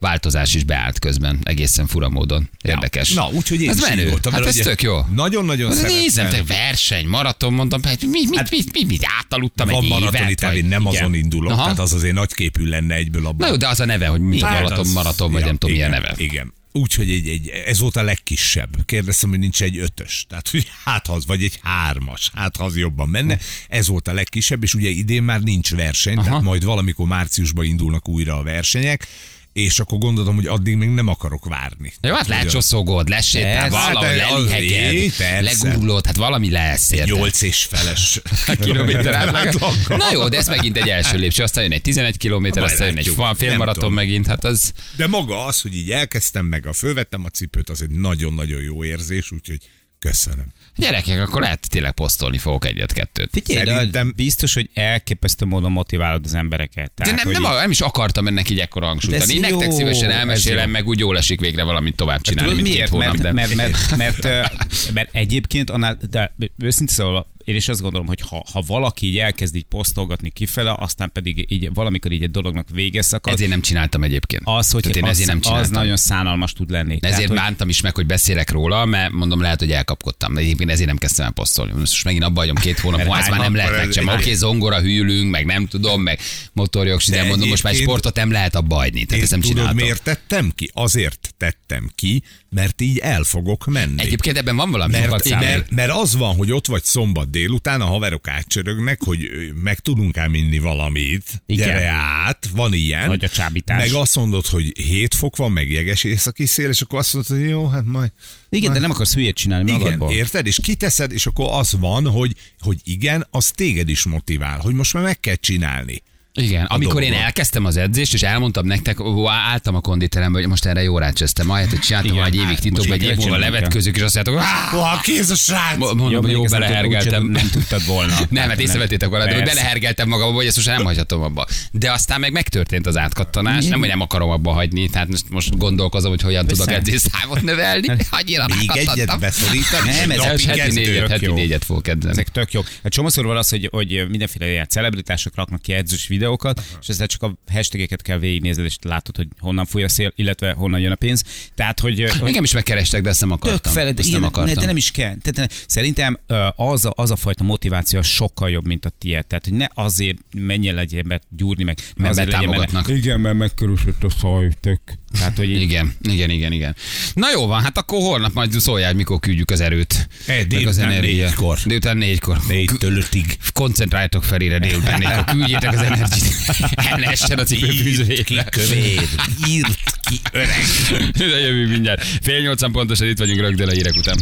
változás 0.00 0.54
is 0.54 0.64
beállt 0.64 0.98
közben, 0.98 1.38
egészen 1.42 1.86
fura 1.86 2.08
módon. 2.08 2.50
Érdekes. 2.62 3.12
Na, 3.12 3.28
úgyhogy 3.28 3.62
én 3.62 3.68
ez 3.68 3.80
menő. 3.80 4.08
voltam, 4.08 4.32
hát 4.32 4.46
ez 4.46 4.54
tök 4.54 4.82
jó. 4.82 4.98
Nagyon-nagyon 5.14 5.70
Az 5.70 5.82
Nézem, 5.82 6.24
te 6.24 6.30
szerettem. 6.30 6.56
verseny, 6.56 7.06
maraton, 7.06 7.52
mondtam, 7.52 7.82
hát 7.82 8.00
mi, 8.00 8.08
mit, 8.08 8.30
mit, 8.30 8.50
mit, 8.50 8.72
mit, 8.72 8.86
mit 8.88 9.02
átaludtam 9.18 9.68
Van 9.68 9.82
egy 9.82 9.88
maratoni 9.88 10.30
évet? 10.40 10.54
én 10.54 10.64
nem 10.64 10.80
Igen. 10.80 10.94
azon 10.94 11.14
indulok, 11.14 11.52
Aha. 11.52 11.62
tehát 11.62 11.78
az 11.78 11.92
azért 11.92 12.14
nagyképű 12.14 12.64
lenne 12.64 12.94
egyből 12.94 13.26
abban. 13.26 13.36
Na 13.36 13.46
jó, 13.48 13.56
de 13.56 13.68
az 13.68 13.80
a 13.80 13.84
neve, 13.84 14.06
hogy 14.06 14.20
mi 14.20 14.40
Hát 14.40 14.52
maraton, 14.52 14.78
az- 14.78 14.92
maraton, 14.92 15.32
vagy 15.32 15.40
ja, 15.40 15.46
nem 15.46 15.56
tudom, 15.56 15.74
milyen 15.74 15.90
igen, 15.90 16.00
neve. 16.02 16.14
Igen. 16.22 16.52
Úgyhogy 16.72 17.10
egy, 17.10 17.28
egy, 17.28 17.48
ez 17.66 17.78
volt 17.78 17.96
a 17.96 18.02
legkisebb. 18.02 18.68
Kérdeztem, 18.86 19.30
hogy 19.30 19.38
nincs 19.38 19.62
egy 19.62 19.78
ötös. 19.78 20.24
Tehát, 20.28 20.48
hogy 20.48 20.66
hát 20.84 21.08
az, 21.08 21.26
vagy 21.26 21.42
egy 21.42 21.58
hármas. 21.62 22.30
Hát 22.34 22.56
az 22.56 22.76
jobban 22.76 23.08
menne. 23.08 23.38
Ez 23.68 23.86
volt 23.86 24.08
a 24.08 24.12
legkisebb, 24.12 24.62
és 24.62 24.74
ugye 24.74 24.88
idén 24.88 25.22
már 25.22 25.40
nincs 25.40 25.70
verseny, 25.70 26.16
Aha. 26.16 26.24
tehát 26.26 26.42
majd 26.42 26.64
valamikor 26.64 27.06
márciusban 27.06 27.64
indulnak 27.64 28.08
újra 28.08 28.38
a 28.38 28.42
versenyek, 28.42 29.06
és 29.52 29.78
akkor 29.78 29.98
gondoltam, 29.98 30.34
hogy 30.34 30.46
addig 30.46 30.76
még 30.76 30.88
nem 30.88 31.08
akarok 31.08 31.44
várni. 31.44 31.92
Jó, 32.00 32.14
hát 32.14 32.26
lecsoszogod, 32.26 33.08
lesétál, 33.08 33.70
hát 33.70 33.94
az- 33.96 34.02
leliheged, 34.02 35.12
legurulod, 35.42 36.06
hát 36.06 36.16
valami 36.16 36.50
lesz. 36.50 36.90
érted? 36.90 37.16
Nyolc 37.16 37.42
és 37.42 37.64
feles 37.64 38.20
kilométer 38.60 39.14
átlag. 39.14 39.46
átlaggal. 39.46 39.96
Na 39.96 40.12
jó, 40.12 40.28
de 40.28 40.36
ez 40.36 40.48
megint 40.48 40.76
egy 40.76 40.88
első 40.88 41.18
lépcső, 41.18 41.42
aztán 41.42 41.62
jön 41.62 41.72
egy 41.72 41.82
11 41.82 42.16
kilométer, 42.16 42.62
aztán 42.62 42.86
jön 42.86 42.96
egy 42.96 43.12
félmaraton 43.36 43.92
megint, 43.92 44.26
hát 44.26 44.44
az... 44.44 44.72
De 44.96 45.06
maga 45.06 45.44
az, 45.44 45.60
hogy 45.60 45.76
így 45.76 45.90
elkezdtem 45.90 46.46
meg, 46.46 46.66
a 46.66 46.72
fölvettem 46.72 47.24
a 47.24 47.28
cipőt, 47.28 47.70
az 47.70 47.82
egy 47.82 47.90
nagyon-nagyon 47.90 48.62
jó 48.62 48.84
érzés, 48.84 49.30
úgyhogy 49.32 49.58
köszönöm. 50.00 50.46
Gyerekek, 50.76 51.20
akkor 51.20 51.40
lehet 51.40 51.68
tényleg 51.68 51.92
posztolni 51.92 52.38
fogok 52.38 52.64
egyet-kettőt. 52.66 53.28
Figyelj, 53.32 53.64
de 53.64 53.74
Szerintem- 53.74 54.12
biztos, 54.16 54.54
hogy 54.54 54.70
elképesztő 54.74 55.44
módon 55.44 55.72
motiválod 55.72 56.24
az 56.24 56.34
embereket. 56.34 56.92
De 56.94 57.04
Tehát, 57.04 57.16
nem, 57.24 57.24
hogy 57.34 57.42
nem, 57.42 57.52
így- 57.52 57.58
nem 57.58 57.70
is 57.70 57.80
akartam 57.80 58.26
ennek 58.26 58.50
így 58.50 58.58
ekkora 58.58 58.86
hangsúlyt 58.86 59.10
De 59.16 59.16
ez 59.16 59.22
adni. 59.22 59.34
Én 59.34 59.40
nektek 59.40 59.68
jó, 59.70 59.76
szívesen 59.76 60.10
elmesélem, 60.10 60.70
meg 60.70 60.86
úgy 60.86 60.98
jól 60.98 61.16
esik 61.16 61.40
végre 61.40 61.62
valamit 61.62 61.96
tovább 61.96 62.20
csinálni, 62.20 62.50
Tudod 62.50 62.64
mint 62.64 62.76
két 62.76 62.90
miért? 62.90 63.08
hónap. 63.08 63.22
Mert, 63.22 63.22
de... 63.22 63.32
mert, 63.32 63.54
mert, 63.54 63.96
mert, 63.96 64.22
mert, 64.22 64.92
mert 64.92 65.14
egyébként 65.14 65.70
annál, 65.70 65.98
de 66.10 66.34
őszintén 66.58 66.94
szóval 66.96 67.26
én 67.44 67.54
is 67.54 67.68
azt 67.68 67.80
gondolom, 67.80 68.06
hogy 68.06 68.20
ha, 68.28 68.44
ha 68.52 68.62
valaki 68.66 69.06
így 69.06 69.18
elkezd 69.18 69.54
így 69.54 69.64
posztolgatni 69.64 70.30
kifele, 70.30 70.74
aztán 70.78 71.12
pedig 71.12 71.46
így 71.48 71.70
valamikor 71.74 72.12
így 72.12 72.22
egy 72.22 72.30
dolognak 72.30 72.66
vége 72.72 73.02
szakad, 73.02 73.32
Ezért 73.32 73.50
nem 73.50 73.60
csináltam 73.60 74.02
egyébként. 74.02 74.42
az, 74.44 74.70
hogy 74.70 74.82
Tehát 74.82 74.96
én 74.96 75.02
az, 75.04 75.10
ezért 75.10 75.28
nem 75.28 75.36
az 75.38 75.44
csináltam. 75.44 75.72
nagyon 75.72 75.96
szánalmas 75.96 76.52
tud 76.52 76.70
lenni. 76.70 76.98
Ezért 77.00 77.28
hogy, 77.28 77.36
bántam 77.36 77.68
is 77.68 77.80
meg, 77.80 77.94
hogy 77.94 78.06
beszélek 78.06 78.50
róla, 78.50 78.84
mert 78.84 79.12
mondom, 79.12 79.40
lehet, 79.40 79.58
hogy 79.58 79.70
elkapkodtam. 79.72 80.34
De 80.34 80.40
egyébként 80.40 80.70
ezért 80.70 80.86
nem 80.88 80.98
kezdtem 80.98 81.26
el 81.26 81.32
posztolni. 81.32 81.72
Most 81.78 82.04
megint 82.04 82.24
abba 82.24 82.40
hagyom 82.40 82.56
két 82.56 82.78
hónap, 82.80 83.00
múlva, 83.00 83.18
ezt 83.18 83.30
már 83.30 83.38
nem 83.40 83.54
lehet 83.54 83.76
megcsinálni. 83.76 84.20
ez- 84.20 84.26
Oké, 84.26 84.34
zongora 84.34 84.80
hűlünk, 84.80 85.30
meg 85.30 85.44
nem 85.46 85.66
tudom, 85.66 86.02
meg 86.02 86.18
motorjog, 86.52 87.00
de 87.00 87.16
De 87.22 87.28
mondom, 87.28 87.48
most 87.48 87.62
már 87.62 87.74
sportot 87.74 88.16
nem 88.16 88.30
lehet 88.30 88.54
abba 88.54 88.74
hagyni. 88.74 89.04
Tehát 89.04 89.22
ezt 89.22 89.30
nem 89.30 89.40
tudod, 89.40 89.56
csináltam. 89.56 89.76
miért 89.82 90.02
tettem 90.02 90.52
ki? 90.54 90.70
Azért 90.72 91.34
tettem 91.36 91.90
ki, 91.94 92.22
mert 92.50 92.80
így 92.80 92.98
el 92.98 93.22
fogok 93.22 93.66
menni. 93.66 94.00
Egyébként 94.02 94.36
ebben 94.36 94.56
van 94.56 94.70
valami 94.70 94.92
mert, 94.92 95.28
mert, 95.28 95.70
mert 95.70 95.90
az 95.92 96.16
van, 96.16 96.36
hogy 96.36 96.52
ott 96.52 96.66
vagy 96.66 96.84
szombat 96.84 97.30
délután, 97.40 97.80
a 97.80 97.84
haverok 97.84 98.28
átcsörögnek, 98.28 99.02
hogy 99.02 99.30
meg 99.62 99.78
tudunk 99.78 100.16
ám 100.16 100.34
inni 100.34 100.58
valamit. 100.58 101.42
Igen. 101.46 101.66
Gyere 101.66 101.88
át, 101.88 102.48
van 102.54 102.72
ilyen. 102.72 103.08
Vagy 103.08 103.24
a 103.24 103.28
csábítás. 103.28 103.78
Meg 103.90 104.00
azt 104.00 104.16
mondod, 104.16 104.46
hogy 104.46 104.78
7 104.78 105.14
fok 105.14 105.36
van, 105.36 105.52
meg 105.52 105.70
jeges 105.70 106.04
északi 106.04 106.46
szél, 106.46 106.68
és 106.68 106.80
akkor 106.80 106.98
azt 106.98 107.14
mondod, 107.14 107.36
hogy 107.36 107.48
jó, 107.48 107.68
hát 107.68 107.84
majd. 107.84 108.12
igen, 108.48 108.72
de 108.72 108.78
nem 108.78 108.90
akarsz 108.90 109.14
hülyét 109.14 109.34
csinálni 109.36 109.70
Igen, 109.70 109.80
magadból. 109.80 110.12
érted? 110.12 110.46
És 110.46 110.58
kiteszed, 110.62 111.12
és 111.12 111.26
akkor 111.26 111.48
az 111.50 111.72
van, 111.78 112.06
hogy, 112.06 112.34
hogy 112.58 112.76
igen, 112.84 113.26
az 113.30 113.50
téged 113.50 113.88
is 113.88 114.04
motivál, 114.04 114.58
hogy 114.58 114.74
most 114.74 114.92
már 114.92 115.02
meg 115.02 115.20
kell 115.20 115.34
csinálni. 115.34 116.02
Igen, 116.34 116.64
amikor 116.64 117.02
én 117.02 117.08
dolgot. 117.08 117.24
elkezdtem 117.26 117.64
az 117.64 117.76
edzést, 117.76 118.14
és 118.14 118.22
elmondtam 118.22 118.66
nektek, 118.66 119.00
ó, 119.00 119.28
álltam 119.28 119.74
a 119.74 119.80
konditerembe, 119.80 120.38
hogy 120.38 120.48
most 120.48 120.64
erre 120.64 120.82
jó 120.82 120.98
rácsöztem, 120.98 121.50
ahelyett, 121.50 121.70
hogy 121.70 121.78
csináltam 121.78 122.12
Igen, 122.12 122.24
egy 122.24 122.34
évig 122.34 122.46
hát 122.46 122.60
titokban, 122.60 122.92
egy 122.92 123.02
év 123.02 123.16
múlva 123.16 123.36
levetkőzők, 123.36 123.96
és 123.96 124.02
azt 124.02 124.14
mondjátok, 124.14 124.42
"Áh!" 124.48 124.70
Hova 124.70 125.00
kéz 125.02 125.30
a 125.30 125.34
srác? 125.34 125.76
Mo- 125.76 125.94
mondom, 125.94 126.10
Jobb 126.10 126.22
hogy 126.22 126.30
jó, 126.32 126.40
nem 126.42 126.60
belehergeltem. 126.60 127.24
Nem 127.24 127.48
tudtad 127.50 127.86
volna. 127.86 128.18
Nem, 128.30 128.48
hát 128.48 128.60
észrevettétek 128.60 129.08
volna, 129.08 129.34
hogy 129.34 129.42
belehergeltem 129.44 130.08
magam, 130.08 130.34
hogy 130.34 130.46
ezt 130.46 130.56
most 130.56 130.68
nem 130.68 130.84
hagyhatom 130.84 131.22
abba. 131.22 131.46
De 131.72 131.92
aztán 131.92 132.20
meg 132.20 132.32
megtörtént 132.32 132.86
az 132.86 132.96
átkattanás, 132.96 133.66
nem, 133.66 133.78
hogy 133.78 133.88
nem 133.88 134.00
akarom 134.00 134.30
abba 134.30 134.52
hagyni, 134.52 134.88
tehát 134.88 135.08
most, 135.08 135.24
most 135.28 135.56
gondolkozom, 135.56 136.10
hogy 136.10 136.22
hogyan 136.22 136.46
tudok 136.46 136.70
edzésszámot 136.70 137.42
növelni. 137.42 137.88
Annyira 138.10 138.46
Még 138.58 138.70
egyet 138.72 139.18
beszorítani? 139.18 139.90
Nem, 139.90 140.10
ez 140.10 140.20
heti 140.20 140.46
kettő? 140.46 140.74
négyet, 140.74 141.08
heti 141.08 141.24
jó. 141.24 141.34
négyet 141.34 141.64
fogok 141.64 141.88
edzeni. 141.88 142.12
Ezek 142.12 142.28
tök 142.28 142.52
jók. 142.52 142.66
Csomószor 142.84 143.24
van 143.24 143.36
az, 143.36 143.48
hogy, 143.48 143.68
hogy 143.70 144.06
mindenféle 144.08 144.50
ilyen 144.50 144.68
celebritások 144.68 145.34
raknak 145.34 145.62
ki 145.62 145.72
edzős 145.72 146.06
videókat, 146.20 146.62
és 146.80 146.88
ezzel 146.88 147.06
csak 147.06 147.22
a 147.22 147.34
hashtageket 147.52 148.02
kell 148.02 148.18
végignézned, 148.18 148.64
és 148.64 148.76
látod, 148.82 149.16
hogy 149.16 149.28
honnan 149.38 149.64
fúj 149.66 149.82
a 149.84 149.88
szél, 149.88 150.12
illetve 150.16 150.52
honnan 150.52 150.80
jön 150.80 150.92
a 150.92 150.94
pénz. 150.94 151.24
Tehát, 151.54 151.80
hogy, 151.80 152.00
hogy 152.18 152.28
Engem 152.28 152.44
is 152.44 152.52
megkerestek, 152.52 153.02
de 153.02 153.08
ezt 153.08 153.20
nem 153.20 153.28
tök 153.28 153.38
akartam. 153.44 153.72
feled, 153.72 153.98
Ezt 153.98 154.12
nem 154.12 154.24
akartam. 154.24 154.54
de 154.54 154.66
nem 154.66 154.76
is 154.76 154.90
kell. 154.90 155.14
Tehát, 155.22 155.52
szerintem 155.66 156.18
ö, 156.26 156.46
az 156.56 156.84
a, 156.84 156.92
az 156.96 157.10
a 157.10 157.16
fajta 157.16 157.44
motiváció 157.44 158.02
sokkal 158.02 158.50
jobb, 158.50 158.66
mint 158.66 158.84
a 158.84 158.90
tiéd. 158.98 159.26
Tehát, 159.26 159.44
hogy 159.44 159.54
ne 159.54 159.66
azért 159.74 160.18
menjen 160.36 160.74
legyen 160.74 161.04
be 161.08 161.20
gyúrni 161.36 161.64
meg, 161.64 161.78
Mert 161.96 162.10
azért 162.10 162.30
legyen 162.32 162.50
benne- 162.50 162.88
Igen, 162.88 163.20
mert 163.20 163.36
megkörösött 163.36 164.04
a 164.04 164.10
szaj, 164.10 164.50
tök. 164.60 164.80
Tehát, 165.12 165.36
hogy 165.36 165.50
így, 165.50 165.60
Igen, 165.60 165.94
igen, 166.02 166.30
igen, 166.30 166.52
igen. 166.52 166.76
Na 167.14 167.30
jó 167.30 167.46
van, 167.46 167.62
hát 167.62 167.78
akkor 167.78 167.98
holnap 167.98 168.32
majd 168.32 168.60
szóljál, 168.60 168.88
hogy 168.88 168.96
mikor 168.96 169.20
küldjük 169.20 169.50
az 169.50 169.60
erőt. 169.60 170.08
Eh, 170.26 170.36
meg 170.36 170.40
az 170.40 170.46
délután 170.48 170.90
energiát. 170.90 171.28
négykor. 171.28 171.58
Délután 171.64 171.96
négykor. 171.96 172.38
Négytől 172.48 172.96
ötig. 172.96 173.36
Koncentráltok 173.52 174.24
felére 174.24 174.58
délután 174.58 174.98
négykor. 175.02 175.24
Küldjétek 175.24 175.72
az 175.72 175.80
energiát. 175.82 176.74
El 176.74 176.96
ne 177.00 177.06
essen 177.06 177.38
a 177.38 177.42
cipőfűzőjébe. 177.42 178.44
kövér, 178.44 179.08
írt 179.48 179.92
ki 180.08 180.20
öreg. 180.32 180.64
De 181.18 181.24
jövünk 181.24 181.70
mindjárt. 181.70 182.04
Fél 182.22 182.40
nyolcan 182.40 182.72
pontosan 182.72 183.08
itt 183.08 183.18
vagyunk 183.18 183.40
rögtön 183.40 183.68
a 183.68 183.72
hírek 183.72 183.94
után. 183.96 184.18